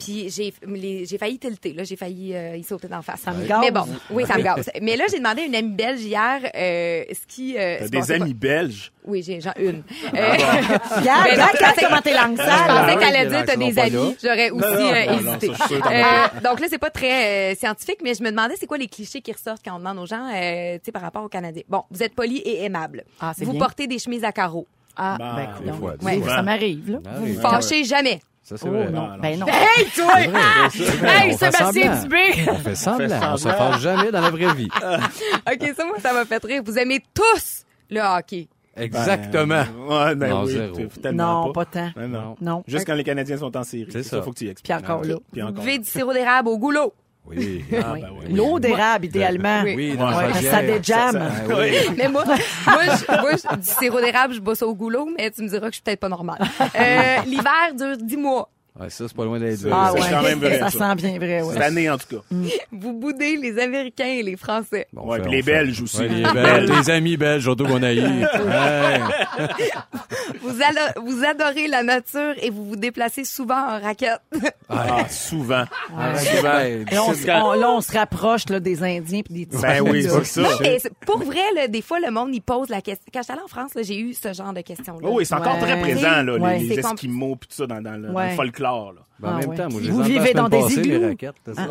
[0.00, 1.72] Puis j'ai failli tilter.
[1.72, 3.20] Là, j'ai failli euh, y sauter d'en face.
[3.20, 3.46] Ça me.
[3.60, 4.70] Mais bon, oui, ça me gaz.
[4.82, 7.56] Mais là, j'ai demandé à une amie belge hier, euh, ce qui...
[7.56, 8.90] euh, bon, des pas- amis belges?
[9.06, 9.82] Oui, j'ai j'en une.
[10.14, 10.32] Euh,
[10.96, 14.16] Regarde, regarde, comment t'es langue je pensais Ah qu'elle allait les dire t'as des amis.
[14.22, 15.50] J'aurais aussi euh, hésité.
[15.50, 19.20] Euh, donc là, c'est pas très scientifique, mais je me demandais c'est quoi les clichés
[19.22, 21.62] qui ressortent quand on demande aux gens, euh, tu sais, par rapport aux Canadiens?
[21.68, 23.04] Bon, vous êtes poli et aimable.
[23.20, 24.66] Ah, c'est vous portez des chemises à carreaux.
[24.96, 25.34] Ah, Bah,
[25.64, 26.26] ben, souvent.
[26.36, 26.98] ça m'arrive, là.
[27.06, 27.40] Ah Vous ouais.
[27.40, 28.20] fâchez jamais.
[28.42, 28.90] Ça, c'est Oh, vrai.
[28.90, 29.06] non.
[29.08, 29.16] non.
[29.18, 29.46] Ben non.
[29.46, 30.04] Hey, toi!
[30.14, 30.40] Vrai,
[30.72, 31.08] c'est vrai.
[31.28, 32.02] Hey, On fait Sébastien.
[32.02, 32.24] Dubé!
[32.50, 33.20] On fait semblant.
[33.32, 34.68] On se fâche jamais dans la vraie vie.
[34.82, 36.62] OK, ça, moi, ça m'a fait rire.
[36.64, 38.48] Vous aimez tous Le hockey.
[38.76, 39.64] Exactement.
[39.88, 40.76] Ben, ouais, ben Non, oui, zéro.
[41.12, 41.90] Non, pas tant.
[41.96, 42.36] Ben non.
[42.40, 42.62] Non.
[42.66, 43.88] Juste quand les Canadiens sont en série.
[43.90, 44.18] C'est ça.
[44.18, 44.22] ça.
[44.22, 44.76] faut que tu y Puis expliques.
[44.76, 45.14] encore là.
[45.32, 45.64] Puis encore.
[45.64, 46.92] du sirop d'érable au goulot.
[47.26, 47.62] Oui.
[47.74, 48.32] Ah, ben oui.
[48.34, 49.60] L'eau d'érable, idéalement.
[49.62, 49.74] Oui.
[49.76, 51.20] Oui, dans Ouais, ça déjame.
[51.20, 51.72] Ah oui.
[51.96, 55.42] Mais moi, moi, je, moi, je- du sirop d'érable, je bosse au goulot, mais tu
[55.42, 56.38] me diras que je suis peut-être pas normale.
[56.60, 58.48] Euh, L'hiver dure 10 mois.
[58.78, 59.70] Ouais, ça, c'est pas loin d'être vrai.
[59.74, 60.78] Ah c'est ouais, quand même vrai, ça ça.
[60.94, 61.52] sent bien vrai, ouais.
[61.54, 62.22] Cette année, en tout cas.
[62.72, 64.86] Vous boudez les Américains et les Français.
[64.92, 65.50] Bon, Ouais, puis les fait.
[65.52, 65.98] Belges aussi.
[65.98, 66.88] Ouais, les Belges.
[66.88, 67.80] Amis belges, surtout qu'on.
[67.80, 69.00] Ouais.
[70.42, 74.20] Vous, adorez la nature et vous vous déplacez souvent en raquette.
[74.68, 75.64] Ah, souvent.
[75.96, 79.80] Ah, souvent, Et on, là, on se rapproche là, des Indiens puis des petits Ben
[79.80, 80.42] oui, c'est ça.
[80.42, 83.04] Non, mais c'est- pour vrai, là, des fois, le monde, il pose la question.
[83.12, 85.08] Quand j'étais allée en France, j'ai eu ce genre de questions-là.
[85.10, 85.60] Oh oui, c'est encore Ouais.
[85.62, 86.58] très présent, là, Ouais.
[86.58, 88.92] les, les Esquimaux puis tout ça dans, dans le, dans Folklore.
[88.92, 89.09] Là.
[89.20, 89.56] Ben, en Ah même ouais.
[89.56, 91.08] temps, moi, je Vous vivez dans des passée, les igloos?
[91.08, 91.66] raquettes, c'est ça.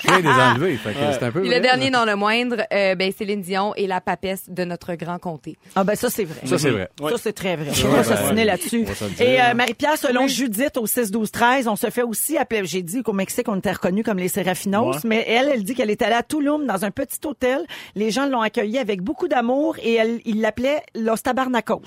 [0.00, 1.60] Je viens de les enlever, fait que c'est un peu le vrai.
[1.60, 5.56] dernier, non le moindre, euh, ben, Céline Dion et la papesse de notre grand comté.
[5.76, 6.40] Ah ben ça, c'est vrai.
[6.44, 6.88] Ça, c'est vrai.
[7.00, 7.66] Ça, c'est très vrai.
[7.72, 8.44] Je Ouais, vais ouais.
[8.44, 8.84] là-dessus.
[9.20, 13.12] Et euh, Marie-Pierre, selon Judith au 6-12-13, on se fait aussi appeler, j'ai dit qu'au
[13.12, 15.00] Mexique, on était reconnus comme les Serafinos, Ouais.
[15.04, 17.60] mais elle, elle dit qu'elle est allée à Tulum dans un petit hôtel.
[17.94, 21.82] Les gens l'ont accueillie avec beaucoup d'amour et elle, ils l'appelaient Los Tabarnacos.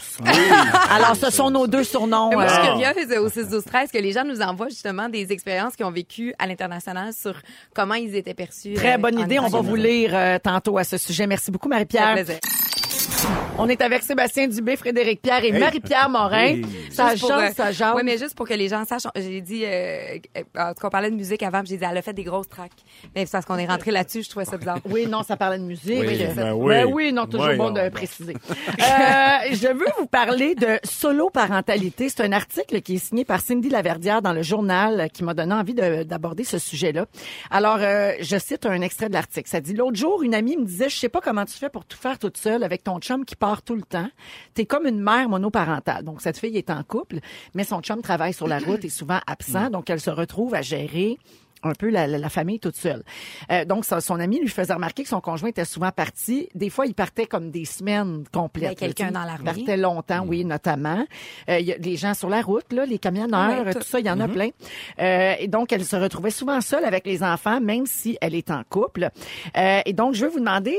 [0.91, 2.31] Alors, ce sont nos deux surnoms.
[2.31, 5.31] Moi, je suis curieuse au 6 12 13 que les gens nous envoient justement des
[5.31, 7.39] expériences qu'ils ont vécues à l'international sur
[7.73, 8.73] comment ils étaient perçus.
[8.73, 9.39] Très euh, bonne idée.
[9.39, 11.27] On va vous lire euh, tantôt à ce sujet.
[11.27, 12.25] Merci beaucoup, Marie-Pierre.
[13.57, 16.61] On est avec Sébastien Dubé, Frédéric Pierre et Marie-Pierre Morin.
[16.91, 17.93] Ça Juste pour, chante, euh, ça jase.
[17.95, 20.17] Oui, mais juste pour que les gens sachent, j'ai dit, euh,
[20.57, 22.23] en tout cas, on parlait de musique avant, puis j'ai dit, elle a fait des
[22.25, 22.71] grosses tracks.
[23.15, 24.79] Mais c'est parce qu'on est rentré là-dessus, je trouvais ça bizarre.
[24.89, 26.03] Oui, non, ça parlait de musique.
[26.05, 26.73] Oui, ben oui.
[26.73, 28.33] ben oui, non, toujours Oui, bon non, de préciser.
[28.33, 32.09] Euh, je veux vous parler de solo-parentalité.
[32.09, 35.53] C'est un article qui est signé par Cindy Laverdière dans le journal qui m'a donné
[35.53, 37.05] envie de- d'aborder ce sujet-là.
[37.51, 39.49] Alors, euh, je cite un extrait de l'article.
[39.49, 41.85] Ça dit, l'autre jour, une amie me disait, je sais pas comment tu fais pour
[41.85, 44.09] tout faire toute seule avec ton chum qui part tout le temps.
[44.53, 46.03] T'es comme une mère monoparentale.
[46.03, 47.19] Donc, cette fille est en couple,
[47.53, 50.61] mais son chum travaille sur la route, est souvent absent, donc elle se retrouve à
[50.61, 51.17] gérer
[51.65, 53.03] un peu la, la- la famille toute seule.
[53.51, 56.47] Euh, donc, son, son ami lui faisait remarquer que son conjoint était souvent parti.
[56.55, 58.77] Des fois, il partait comme des semaines complètes.
[58.77, 59.51] Quelqu'un dans l'armée.
[59.55, 61.05] Il partait longtemps, oui, notamment.
[61.49, 63.79] Euh, Il y a les gens sur la route, là, les camionneurs, Ouais, tout.
[63.79, 63.85] tout.
[63.85, 64.49] ça, il y en a plein.
[64.99, 68.51] Euh, et donc, elle se retrouvait souvent seule avec les enfants, même si elle est
[68.51, 69.09] en couple.
[69.57, 70.77] Euh, et donc, je veux vous demander,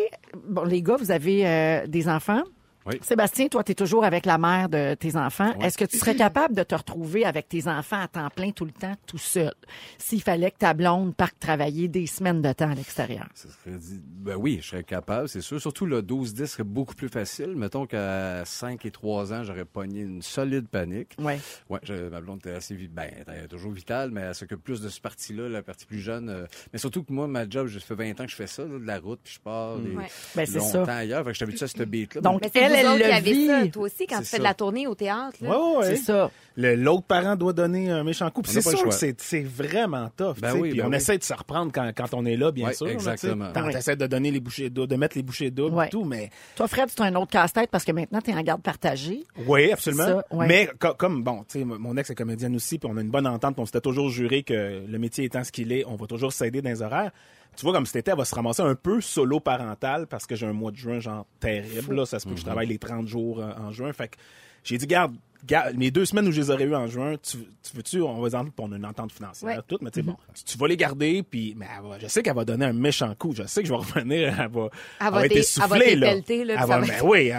[0.49, 2.43] bon, les gars, vous avez euh, des enfants?
[2.87, 2.99] Oui.
[3.03, 5.53] Sébastien, toi, tu es toujours avec la mère de tes enfants.
[5.61, 8.65] Est-ce que tu serais capable de te retrouver avec tes enfants à temps plein tout
[8.65, 9.53] le temps, tout seul,
[9.99, 13.27] s'il fallait que ta blonde parte travailler des semaines de temps à l'extérieur?
[13.35, 15.61] Ça serait dit- ben oui, je serais capable, c'est sûr.
[15.61, 17.55] Surtout le 12-10 serait beaucoup plus facile.
[17.57, 21.15] Mettons qu'à 5 et 3 ans, j'aurais pogné une solide panique.
[21.19, 21.41] Ouais.
[21.69, 24.63] Ouais, je- ma blonde était assez vi- ben, elle était toujours vitale, mais elle s'occupe
[24.63, 26.29] plus de ce parti-là, la partie plus jeune.
[26.29, 28.63] euh, mais surtout que moi, ma job, je fais 20 ans que je fais ça,
[28.65, 30.05] là, de la route, puis je pars des, Ouais.
[30.35, 30.97] Ben, c'est longtemps ça.
[30.97, 31.21] ailleurs.
[31.25, 31.87] Fait que je suis habitué à cette.
[32.21, 33.47] Donc, Elle, vous elle autres le qui avez vit.
[33.47, 34.39] ça, toi aussi, quand tu fais ça.
[34.39, 35.37] de la tournée au théâtre.
[35.41, 35.85] ouais, ouais.
[35.97, 36.31] C'est ça.
[36.59, 38.41] Le- L'autre parent doit donner un méchant coup.
[38.47, 40.37] On C'est sûr c'est c'est vraiment tough.
[40.41, 40.61] Ben tu sais.
[40.63, 40.97] oui, Puis ben on oui.
[40.97, 42.87] essaie de se reprendre quand, quand on est là, bien Ouais, sûr.
[42.87, 43.49] tu exactement.
[43.55, 43.73] Oui.
[43.73, 45.89] T'essaies de donner les bouchées doubles, de mettre les bouchées doubles Ouais.
[45.89, 48.41] et tout, mais Toi, Fred, c'est un autre casse-tête parce que maintenant, tu es en
[48.43, 49.25] garde partagée.
[49.47, 50.05] oui, absolument.
[50.07, 50.47] Ça, ouais.
[50.47, 53.11] Mais co- comme bon, tu sais, mon ex est comédienne aussi, puis on a une
[53.11, 55.97] bonne entente, puis on s'était toujours juré que le métier étant ce qu'il est, on
[55.97, 57.11] va toujours s'aider dans les horaires.
[57.57, 60.37] Tu vois, comme cet été, elle va se ramasser un peu solo parental parce que
[60.37, 61.95] j'ai un mois de juin genre terrible.
[61.95, 63.93] Là, ça se peut que je travaille les 30 jours euh, en juin.
[63.93, 64.17] Fait que
[64.63, 65.15] j'ai dit, garde,
[65.45, 68.21] garde, mes deux semaines où je les aurais eu en juin, tu, tu veux-tu, on
[68.21, 69.63] va dire, on a une entente financière, Ouais.
[69.67, 72.09] tout, mais tu sais, bon, tu, tu vas les garder, puis mais elle va- je
[72.09, 73.33] sais qu'elle va donner un méchant coup.
[73.33, 74.69] Je sais que je vais revenir, elle va,
[75.01, 76.13] Elle va être essoufflée, elle va là.
[76.61, 77.31] Elle va- être- oui,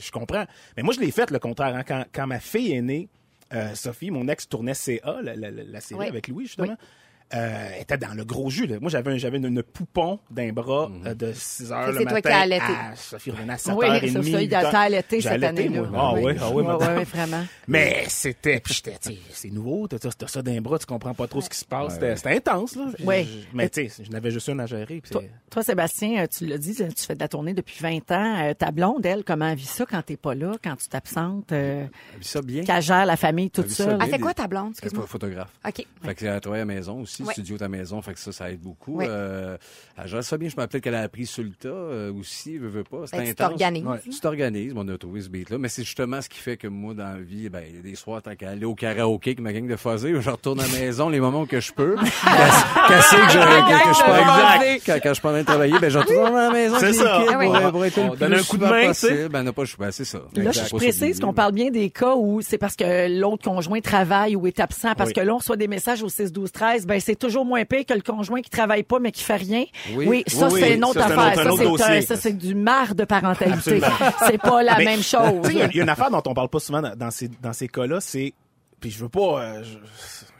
[0.00, 0.44] je comprends.
[0.76, 1.74] Mais moi, je l'ai fait le contraire.
[1.74, 1.82] hein.
[1.86, 3.08] Quand, quand ma fille est née,
[3.52, 6.66] euh, Sophie, mon ex tournait CA, la, la- la- la série avec Louis, justement.
[7.32, 8.66] Euh, était dans le gros jus.
[8.66, 8.78] Là.
[8.80, 11.98] Moi, j'avais un- j'avais une, une poupon d'un bras euh, de 6 heures Ça, le
[11.98, 12.28] c'est toi matin.
[12.28, 12.64] qui as allaité.
[12.66, 15.44] à- Sophie revenait à 7 Oui, h c'est 30 ça, il a t'as allaité cette
[15.44, 15.82] année-là.
[15.94, 17.44] Ah oui, ah oui, ouais, vraiment.
[17.68, 18.96] Mais c'était, puis j'étais,
[19.30, 21.94] c'est nouveau, t'as t'as ça d'un bras, tu comprends pas trop ce qui se passe.
[21.94, 22.86] C'était c'était intense, là.
[22.98, 23.04] Je-
[23.54, 25.00] Mais tu sais, je n'avais juste une à gérer.
[25.00, 25.12] puis
[25.50, 28.52] Toi, Sébastien, euh, tu l'as dit, tu fais de la tournée depuis 20 ans.
[28.58, 31.84] Ta blonde, elle, comment elle vit ça quand t'es pas là, quand tu t'absentes, euh,
[32.14, 32.64] Elle vit ça bien.
[32.64, 33.98] qu'elle gère la famille toute vit ça seule?
[34.02, 34.64] Elle fait quoi, ta blonde?
[34.64, 35.06] Elle est Excuse-moi?
[35.06, 35.50] photographe.
[35.64, 35.86] OK.
[36.02, 37.32] Fait que elle travaille à la maison aussi, Ouais.
[37.32, 38.96] studio à la maison, fait que ça, ça aide beaucoup.
[38.96, 39.06] Ouais.
[39.08, 39.56] Euh,
[40.22, 40.48] ça bien.
[40.48, 43.02] Je m'appelle qu'elle a appris sur le tas euh, aussi, veut, veut pas.
[43.06, 43.48] C'est Ben, tu intense.
[43.50, 43.84] t'organises.
[43.86, 43.98] Ouais.
[44.10, 45.58] Tu t'organises, on a trouvé ce beat-là.
[45.58, 47.82] Mais c'est justement ce qui fait que moi, dans la vie, ben, il y a
[47.82, 50.66] des soirs, tant qu'à aller au karaoké avec ma gang de fuzzés, je retourne à
[50.66, 51.96] la maison les moments que je peux.
[52.88, 54.82] Casser que je, que, que je suis pas Exact.
[54.86, 56.76] Quand, quand je suis pas en train de travailler, ben, je retourne à la maison.
[56.78, 57.22] C'est ça.
[57.22, 57.60] kids Ah.
[57.62, 59.28] Pour, pour être On le donne plus un coup de main, possible.
[59.30, 59.62] Ben, n'a pas.
[59.78, 60.18] Ben, c'est ça.
[60.34, 60.68] Là, Exact.
[60.70, 64.46] je précise qu'on parle bien des cas où c'est parce que l'autre conjoint travaille ou
[64.46, 65.14] est absent, parce Oui.
[65.14, 67.84] que là, on reçoit des messages au 6 12 13 ben c'est toujours moins pire
[67.84, 69.64] que le conjoint qui travaille pas mais qui fait rien.
[69.94, 70.22] Oui.
[70.28, 71.52] ça Oui, c'est une autre Ça, c'est un affaire.
[71.52, 73.80] autre- Ça, c'est ça c'est du marre de parentalité.
[74.26, 75.46] C'est pas la Mais, même chose.
[75.50, 77.52] Il y y, a une affaire dont on parle pas souvent dans, dans ces, dans
[77.52, 78.32] ces cas-là, c'est,
[78.80, 79.62] puis je veux pas, euh,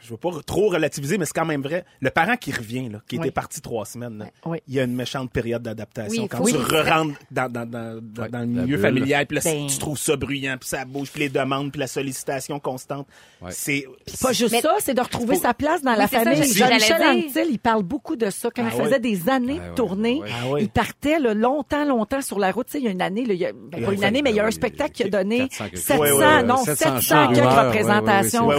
[0.11, 1.85] veux pas trop relativiser, mais c'est quand même vrai.
[1.99, 3.23] Le parent qui revient, là, qui Oui.
[3.25, 4.59] était parti trois semaines, là, Oui.
[4.67, 8.23] il y a une méchante période d'adaptation Oui, quand tu re-rentres dans, dans, dans, dans,
[8.23, 8.79] Ouais, dans le milieu bulle.
[8.81, 9.67] familial, puis là, Ben.
[9.67, 13.07] tu trouves ça bruyant, puis ça bouge, puis les demandes, puis la sollicitation constante.
[13.49, 13.85] C'est
[14.21, 16.43] Pas juste Mais- ça, c'est de retrouver sa place dans la famille.
[16.43, 17.01] je- Jean-Michel.
[17.01, 18.49] Anctil, il parle beaucoup de ça.
[18.55, 22.21] Quand Ah il faisait des années Ah de tournée, ah il partait là, longtemps, longtemps
[22.21, 22.67] sur la route.
[22.67, 24.21] Tu sais, il y a une année, là, il y a, ben, pas une année,
[24.21, 25.85] mais il y a un spectacle qui a donné 400 quelque chose.
[25.85, 28.49] 700, Ouais, ouais, ouais, non, 700 700 chants, quelques rumeurs, représentations.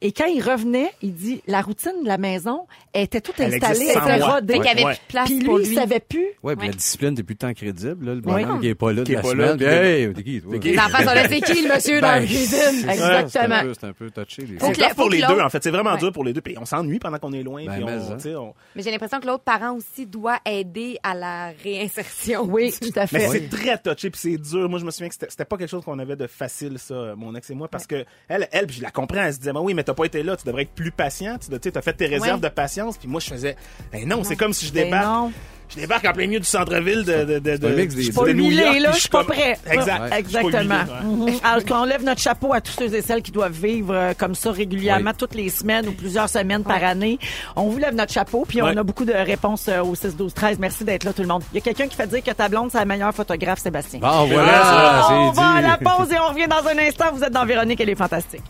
[0.00, 3.86] Et quand il revenait, il dit, la routine de la maison était toute Elle installée,
[3.94, 4.56] elle était rodée.
[4.56, 4.92] Y avait Ouais.
[4.94, 6.26] plus de place Puis pour lui, il savait plus.
[6.42, 6.72] Ouais, puis Ouais.
[6.72, 8.14] la discipline, t'es plus tant crédible, là.
[8.14, 9.68] Le bonhomme qui est pas là de Qui est la pas là, semaine.
[9.84, 10.52] hey, t'es qui, toi?
[10.52, 10.70] T'es qui?
[10.72, 12.48] Les enfants sont là, c'est qui le monsieur dans Ben, la cuisine?
[12.48, 13.72] C'est un Exactement.
[13.80, 15.62] c'est un peu touché, C'est pour les deux, en fait.
[15.62, 15.98] C'est vraiment Ouais.
[15.98, 16.40] dur pour les deux.
[16.40, 17.64] Puis on s'ennuie pendant qu'on est loin.
[17.64, 18.32] Ben, mais,
[18.76, 22.42] Mais j'ai l'impression que l'autre parent aussi doit aider à la réinsertion.
[22.48, 23.28] Oui, tout à Mais fait.
[23.28, 24.68] c'est très touché puis c'est dur.
[24.68, 27.34] Moi, je me souviens que c'était pas quelque chose qu'on avait de facile, ça, mon
[27.34, 29.60] ex et moi, parce que elle, elle, puis je la comprends, elle se disait, Ben
[29.60, 32.06] oui, mais t'as pas été là, tu devrais être plus patient, tu t'as fait tes
[32.06, 32.48] réserves Ouais.
[32.48, 33.56] de patience, puis moi, je faisais,
[33.92, 35.32] ben non, c'est comme si je Ben débarque, non.
[35.68, 38.12] je débarque en plein milieu du centre-ville de, de, de, de, de deux.
[38.12, 39.58] Pas New huilé, York, là, je suis pas comme- prêt.
[39.70, 40.02] Exact.
[40.04, 40.74] Je suis Exactement.
[41.44, 44.34] Alors qu'on lève notre chapeau à tous ceux et celles qui doivent vivre euh, comme
[44.34, 47.18] ça régulièrement, toutes les semaines ou plusieurs semaines par année.
[47.56, 48.70] On vous lève notre chapeau, puis Ouais.
[48.74, 50.58] on a beaucoup de réponses euh, au 6 12 13.
[50.58, 51.42] Merci d'être là tout le monde.
[51.52, 54.00] Il y a quelqu'un qui fait dire que ta blonde c'est la meilleure photographe, Sébastien.
[54.00, 57.06] Voilà, Ah, ça, on c'est va à la pause et on revient dans un instant.
[57.12, 58.42] Vous êtes dans Véronique, elle est fantastique.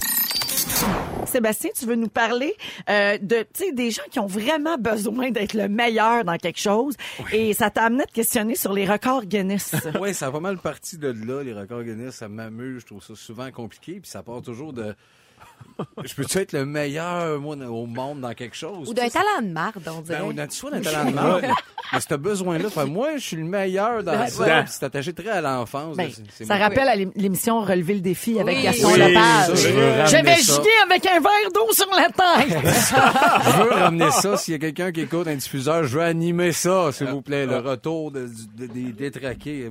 [1.26, 2.54] Sébastien, tu veux nous parler
[2.88, 6.58] euh, de, tu sais, des gens qui ont vraiment besoin d'être le meilleur dans quelque
[6.58, 6.94] chose,
[7.32, 9.74] et ça t'a amené à te questionner sur les records Guinness.
[10.00, 12.16] Oui, ça a pas mal parti de là, les records Guinness.
[12.16, 14.00] Ça m'amuse, je trouve ça souvent compliqué.
[14.00, 14.94] Puis ça part toujours de.
[16.04, 18.88] Je peux-tu être le meilleur, moi, au monde dans quelque chose?
[18.88, 20.18] Ou d'un talent de marde, on dirait.
[20.18, 21.44] Ben, on a soit d'un talent de marde,
[21.92, 24.66] mais ce besoin-là, moi, je suis le meilleur dans Ben, ça.
[24.66, 25.96] c'est attaché très à l'enfance.
[25.96, 26.56] Ben, ça moi.
[26.56, 28.62] rappelle à l'ém- l'émission Relever le défi avec Oui.
[28.64, 29.46] Gaston Oui, Lepage.
[29.46, 30.52] ça, je veux Je ramener vais ça.
[30.54, 32.58] chier avec un verre d'eau sur la tête.
[33.58, 34.36] Je veux ramener ça.
[34.36, 37.46] S'il y a quelqu'un qui écoute un diffuseur, je veux animer ça, s'il vous plaît.
[37.46, 39.70] Le retour de- du- de- des détraqués.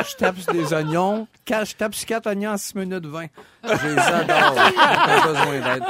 [0.00, 1.26] Je tape sur des oignons.
[1.46, 3.26] Quand je tape sur quatre oignons en 6 minutes 20.
[3.64, 4.54] Je les adore.
[4.68, 4.74] J'ai
[5.22, 5.82] pas besoin d'aide.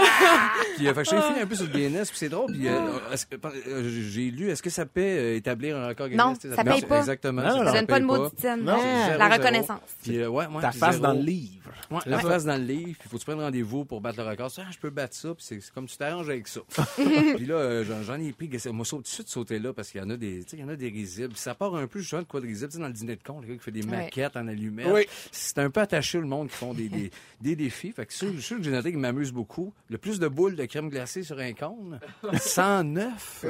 [0.77, 2.53] Puis, euh, fait que j'ai fini un peu sur le Guinness, puis c'est drôle.
[2.53, 2.79] Puis, euh,
[3.13, 3.35] est-ce que-
[3.69, 6.25] euh, j'ai lu, est-ce que ça paie euh, établir un record Guinness?
[6.25, 6.99] Non, Tu sais, ça paie paye pas.
[7.01, 7.43] Exactement.
[7.43, 7.73] Non, non, Ça non.
[7.75, 8.57] donne pas de mauditine.
[8.63, 9.43] Non, c'est zéro, La zéro.
[9.43, 9.81] reconnaissance.
[10.03, 11.07] Puis, euh, ouais, ouais, Ta puis face zéro.
[11.07, 11.71] dans le livre.
[11.91, 14.29] Ouais, la face dans le livre, puis faut que tu prennes rendez-vous pour battre le
[14.29, 14.51] record.
[14.51, 16.61] Ça, ah, je peux battre ça, puis c'est c'est comme tu t'arranges avec ça.
[16.97, 19.91] puis là, euh, j'en- j'en ai pris, moi, saute tout de suite sauter là, parce
[19.91, 21.35] qu'il y en a des, tu sais, il y en a des risibles.
[21.37, 23.23] Ça part un peu, justement, de quoi de risible, tu sais, dans le dîner de
[23.23, 23.83] con, le gars qui fait des.
[23.99, 24.87] Maquettes en allumettes.
[24.91, 25.07] Oui.
[25.33, 27.93] C'est un peu attaché, le monde qui font des, des, des défis.
[27.93, 30.65] Fait que ceux, ceux que j'ai noté qui m'amusent beaucoup, le plus de boules de
[30.65, 32.01] crème glacée sur un cône,
[32.41, 33.45] 109.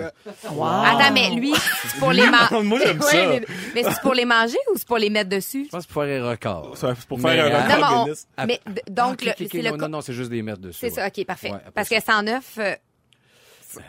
[0.44, 2.62] Attends, mais lui, c'est pour les manger.
[2.64, 3.26] Moi, j'aime ça.
[3.28, 3.42] mais,
[3.74, 5.64] mais c'est pour les manger ou c'est pour les mettre dessus?
[5.66, 6.76] Je pense pour faire un record.
[6.76, 8.08] Ça, c'est pour Mais, faire un euh, Non, mais, record
[8.38, 10.42] on- mais donc, Ah, le- ok, ok, c'est non, le, non, non, c'est juste des
[10.42, 10.78] mettre dessus.
[10.80, 11.12] c'est ça, ouais.
[11.16, 11.50] ok, parfait.
[11.52, 11.96] Ouais, Parce ça.
[11.96, 12.58] que 109,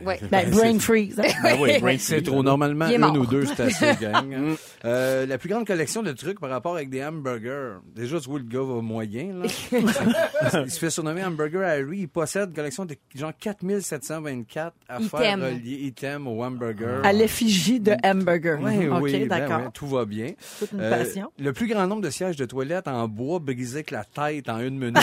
[0.06, 0.20] ouais.
[0.32, 1.20] Ben, brain freeze.
[1.60, 2.24] oui, brain C'est freeze.
[2.24, 2.44] trop.
[2.44, 4.34] Normalement, une ou deux, c'est assez, gang.
[4.34, 4.56] hein.
[4.86, 7.78] Euh, la plus grande collection de trucs par rapport avec des hamburgers.
[7.96, 9.46] Déjà, tu vois, le gars va moyen, là.
[10.65, 12.00] il se fait surnommer Hamburger Harry.
[12.00, 17.02] Il possède une collection de genre 4724 affaires reliées, items au hamburger.
[17.04, 18.60] À l'effigie de hamburger.
[18.62, 19.60] Oui, OK, oui, ben d'accord.
[19.62, 20.32] ouais, tout va bien.
[20.60, 21.32] Toute une Euh, passion.
[21.38, 24.60] le plus grand nombre de sièges de toilettes en bois brisés avec la tête en
[24.60, 24.98] une minute.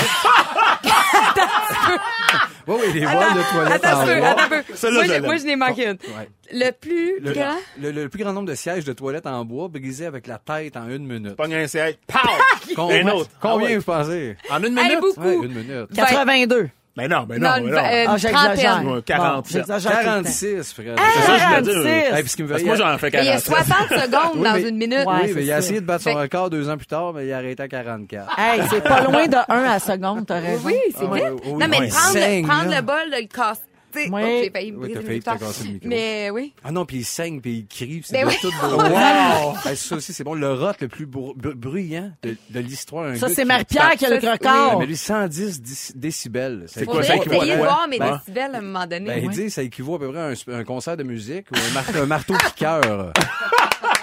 [2.68, 4.28] Oui, oui, les voiles de toilettes Attends en un peu, bois.
[4.28, 4.62] attends un peu.
[4.74, 5.90] Celle-là, Moi, je moi, je n'ai manqué une.
[6.16, 6.28] Ouais.
[6.52, 9.68] Le plus Le, grand, le- le plus grand nombre de sièges de toilettes en bois
[9.68, 11.36] brisés avec la tête en une minute.
[11.36, 11.96] Pogne un siège.
[12.06, 12.18] Pow!
[12.76, 13.30] Combien, Un autre.
[13.40, 13.76] combien Ah ouais.
[13.76, 14.36] vous pensez?
[14.50, 15.00] En une Hey, minute?
[15.00, 15.20] beaucoup.
[15.20, 15.86] Ouais, une minute.
[15.94, 16.68] 82.
[16.96, 17.78] Mais non, mais non, Non, mais une- non.
[17.78, 18.70] euh, Ah, j'exagère.
[18.76, 18.88] trentaine.
[18.88, 19.56] Ouais, 47.
[19.66, 20.10] Bon, j'exagère tout le temps.
[20.12, 20.94] 46, frère.
[20.96, 21.82] C'est ça que je voulais dire.
[21.82, 21.86] 46.
[21.86, 23.54] Hey, me Parce que moi, j'en fais Mais il y a 47.
[23.54, 25.06] 60 secondes Oui, dans mais- une minute.
[25.06, 27.12] Ouais, oui, mais il a essayé de battre son Fait- record deux ans plus tard,
[27.12, 28.38] mais il a arrêté à 44.
[28.38, 30.62] Hey, c'est pas loin de 1 à la seconde, t'as raison.
[30.64, 31.24] Oui, c'est Ah, vite.
[31.44, 33.60] oui, non, mais prendre, le bol, de le casser.
[34.04, 34.22] Sais, Oui.
[34.44, 35.38] j'ai failli me Oui, briser t'as le failli micro.
[35.38, 35.88] casser le micro.
[35.88, 36.54] Mais oui.
[36.64, 38.36] Ah non, puis il saigne, puis il crie, puis c'est Ben de oui.
[38.40, 38.76] tout beau.
[38.76, 39.54] Wow!
[39.64, 40.34] Hey, ça aussi, c'est bon.
[40.34, 43.16] Le rot le plus bru- bru- bruyant de, de l'histoire.
[43.16, 44.78] Ça, c'est qui- Marie-Pierre qui a le record.
[44.78, 46.64] Mais lui, 110 déci- décibels.
[46.68, 47.66] C'est quoi, ça équivaut à essayer de quoi?
[47.68, 48.16] voir mes Ben.
[48.18, 49.06] décibels à un moment donné.
[49.06, 52.06] Ben, il dit, ça équivaut à peu près à un, concert de musique ou un
[52.06, 53.12] marteau piqueur.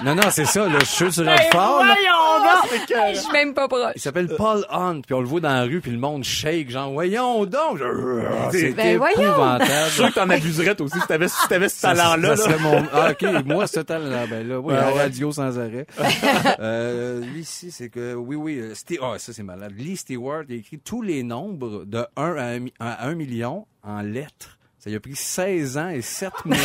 [0.03, 1.95] non, non, c'est ça, là, je suis sûr que tu rentres fort, là.
[3.13, 3.91] Je suis même pas proche.
[3.95, 6.69] Il s'appelle Paul Hunt, puis on le voit dans la rue, puis le monde shake,
[6.69, 7.79] genre, voyons donc!
[8.51, 9.15] C'est Ben, voyons.
[9.17, 10.09] Je suis sûr épouvantable.
[10.09, 12.35] que t'en abuserais toi aussi si t'avais, si t'avais ce Ça, talent-là.
[12.35, 12.57] ça là.
[12.57, 12.83] serait mon...
[12.93, 15.01] Ah, OK, moi, ce talent-là, ben là, oui, Ah, la ouais.
[15.03, 15.85] radio sans arrêt.
[16.59, 19.73] euh, lui, ici, c'est que, oui, oui, euh, Ste- ah, ça, c'est malade.
[19.77, 23.15] Lee Stewart, il a écrit tous les nombres de 1 à 1, mi- à 1
[23.15, 24.57] million en lettres.
[24.83, 26.57] Ça lui a pris 16 ans et 7 mois.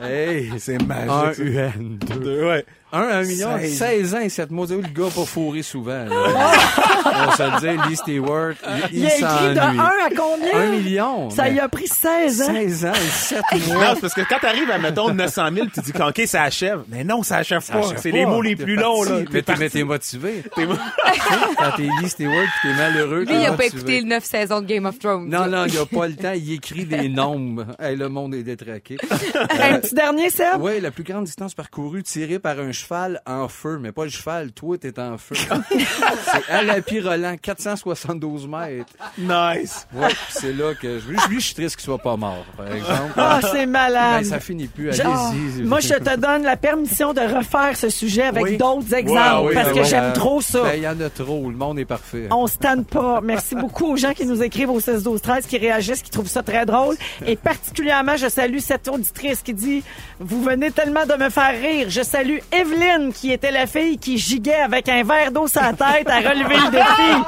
[0.00, 0.04] Wow!
[0.04, 0.50] hey!
[0.58, 1.36] C'est Un magique.
[1.36, 1.42] ça.
[1.44, 2.16] UN, deux.
[2.18, 2.66] Deux, ouais.
[2.92, 3.78] Un, un million, 16.
[3.78, 4.66] 16 ans et 7 mois.
[4.68, 6.04] Le gars pas fourré souvent.
[6.06, 6.10] là.
[6.10, 8.54] On va se le dire, Lee Stewart,
[8.92, 9.80] il, Il a écrit de 1 s'ennuie.
[9.80, 10.54] à combien?
[10.60, 11.30] Un million.
[11.30, 12.46] Ça y a pris 16 ans.
[12.46, 13.94] 16 ans et 7 Non, mois.
[13.94, 16.82] c'est parce que quand t'arrives à, mettons, 900 000, tu dis qu'OK, ça achève.
[16.88, 17.78] Mais non, ça achève pas.
[17.78, 18.16] achève C'est pas.
[18.16, 19.20] les mots les plus longs, là.
[19.32, 20.42] Mais T'es motivé.
[20.56, 24.24] T'es- Quand t'es Lee Stewart pis t'es malheureux, Lui, il a pas écouté le 9
[24.24, 25.28] saisons de Game of Thrones.
[25.28, 26.32] Non, non, il a pas le temps.
[26.34, 27.66] Il écrit des nombres.
[27.78, 28.96] Hey, le monde est détraqué.
[29.60, 30.60] Un petit dernier, Seb?
[30.60, 34.10] Oui, la plus grande distance parcourue tirée par un cheval en feu, mais pas le
[34.10, 35.34] cheval, toi t'es en feu.
[35.74, 38.92] c'est Alapi Roland, 472 mètres.
[39.18, 39.86] Nice.
[39.94, 43.12] Ouais, c'est là que je, lui, je suis triste qu'il soit pas mort, par exemple.
[43.16, 44.22] Ah, c'est malade.
[44.22, 44.88] Ben, ça finit plus.
[44.90, 45.62] Allez-y.
[45.62, 48.56] moi, je te donne la permission de refaire ce sujet avec Oui.
[48.56, 50.62] d'autres exemples Ouais, oui, parce ben que j'aime trop ça.
[50.62, 51.50] Ben, il y en a trop.
[51.50, 52.28] Le monde est parfait.
[52.30, 53.20] On se tanne pas.
[53.22, 56.28] Merci beaucoup aux gens qui nous écrivent au 16 12 13 qui réagissent, qui trouvent
[56.28, 56.96] ça très drôle.
[57.26, 59.82] Et particulièrement, je salue cette auditrice qui dit
[60.18, 61.86] Vous venez tellement de me faire rire.
[61.90, 62.38] Je salue
[62.70, 66.18] Evelyne, qui était la fille qui giguait avec un verre d'eau sur la tête à
[66.18, 67.24] relever le défi.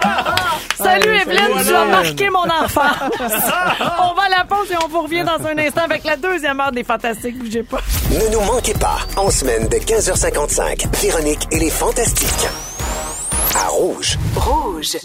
[0.79, 3.11] Salut Ouais, Evelyne, salut, tu as marqué mon enfance.
[3.21, 6.59] on va à la pause et on vous revient dans un instant avec la deuxième
[6.61, 7.39] heure des Fantastiques.
[7.39, 7.81] Bougez pas.
[8.11, 12.49] Ne nous manquez pas, en semaine de 15h55, Véronique et les Fantastiques.
[13.55, 14.19] À Rouge.
[14.35, 14.97] Rouge.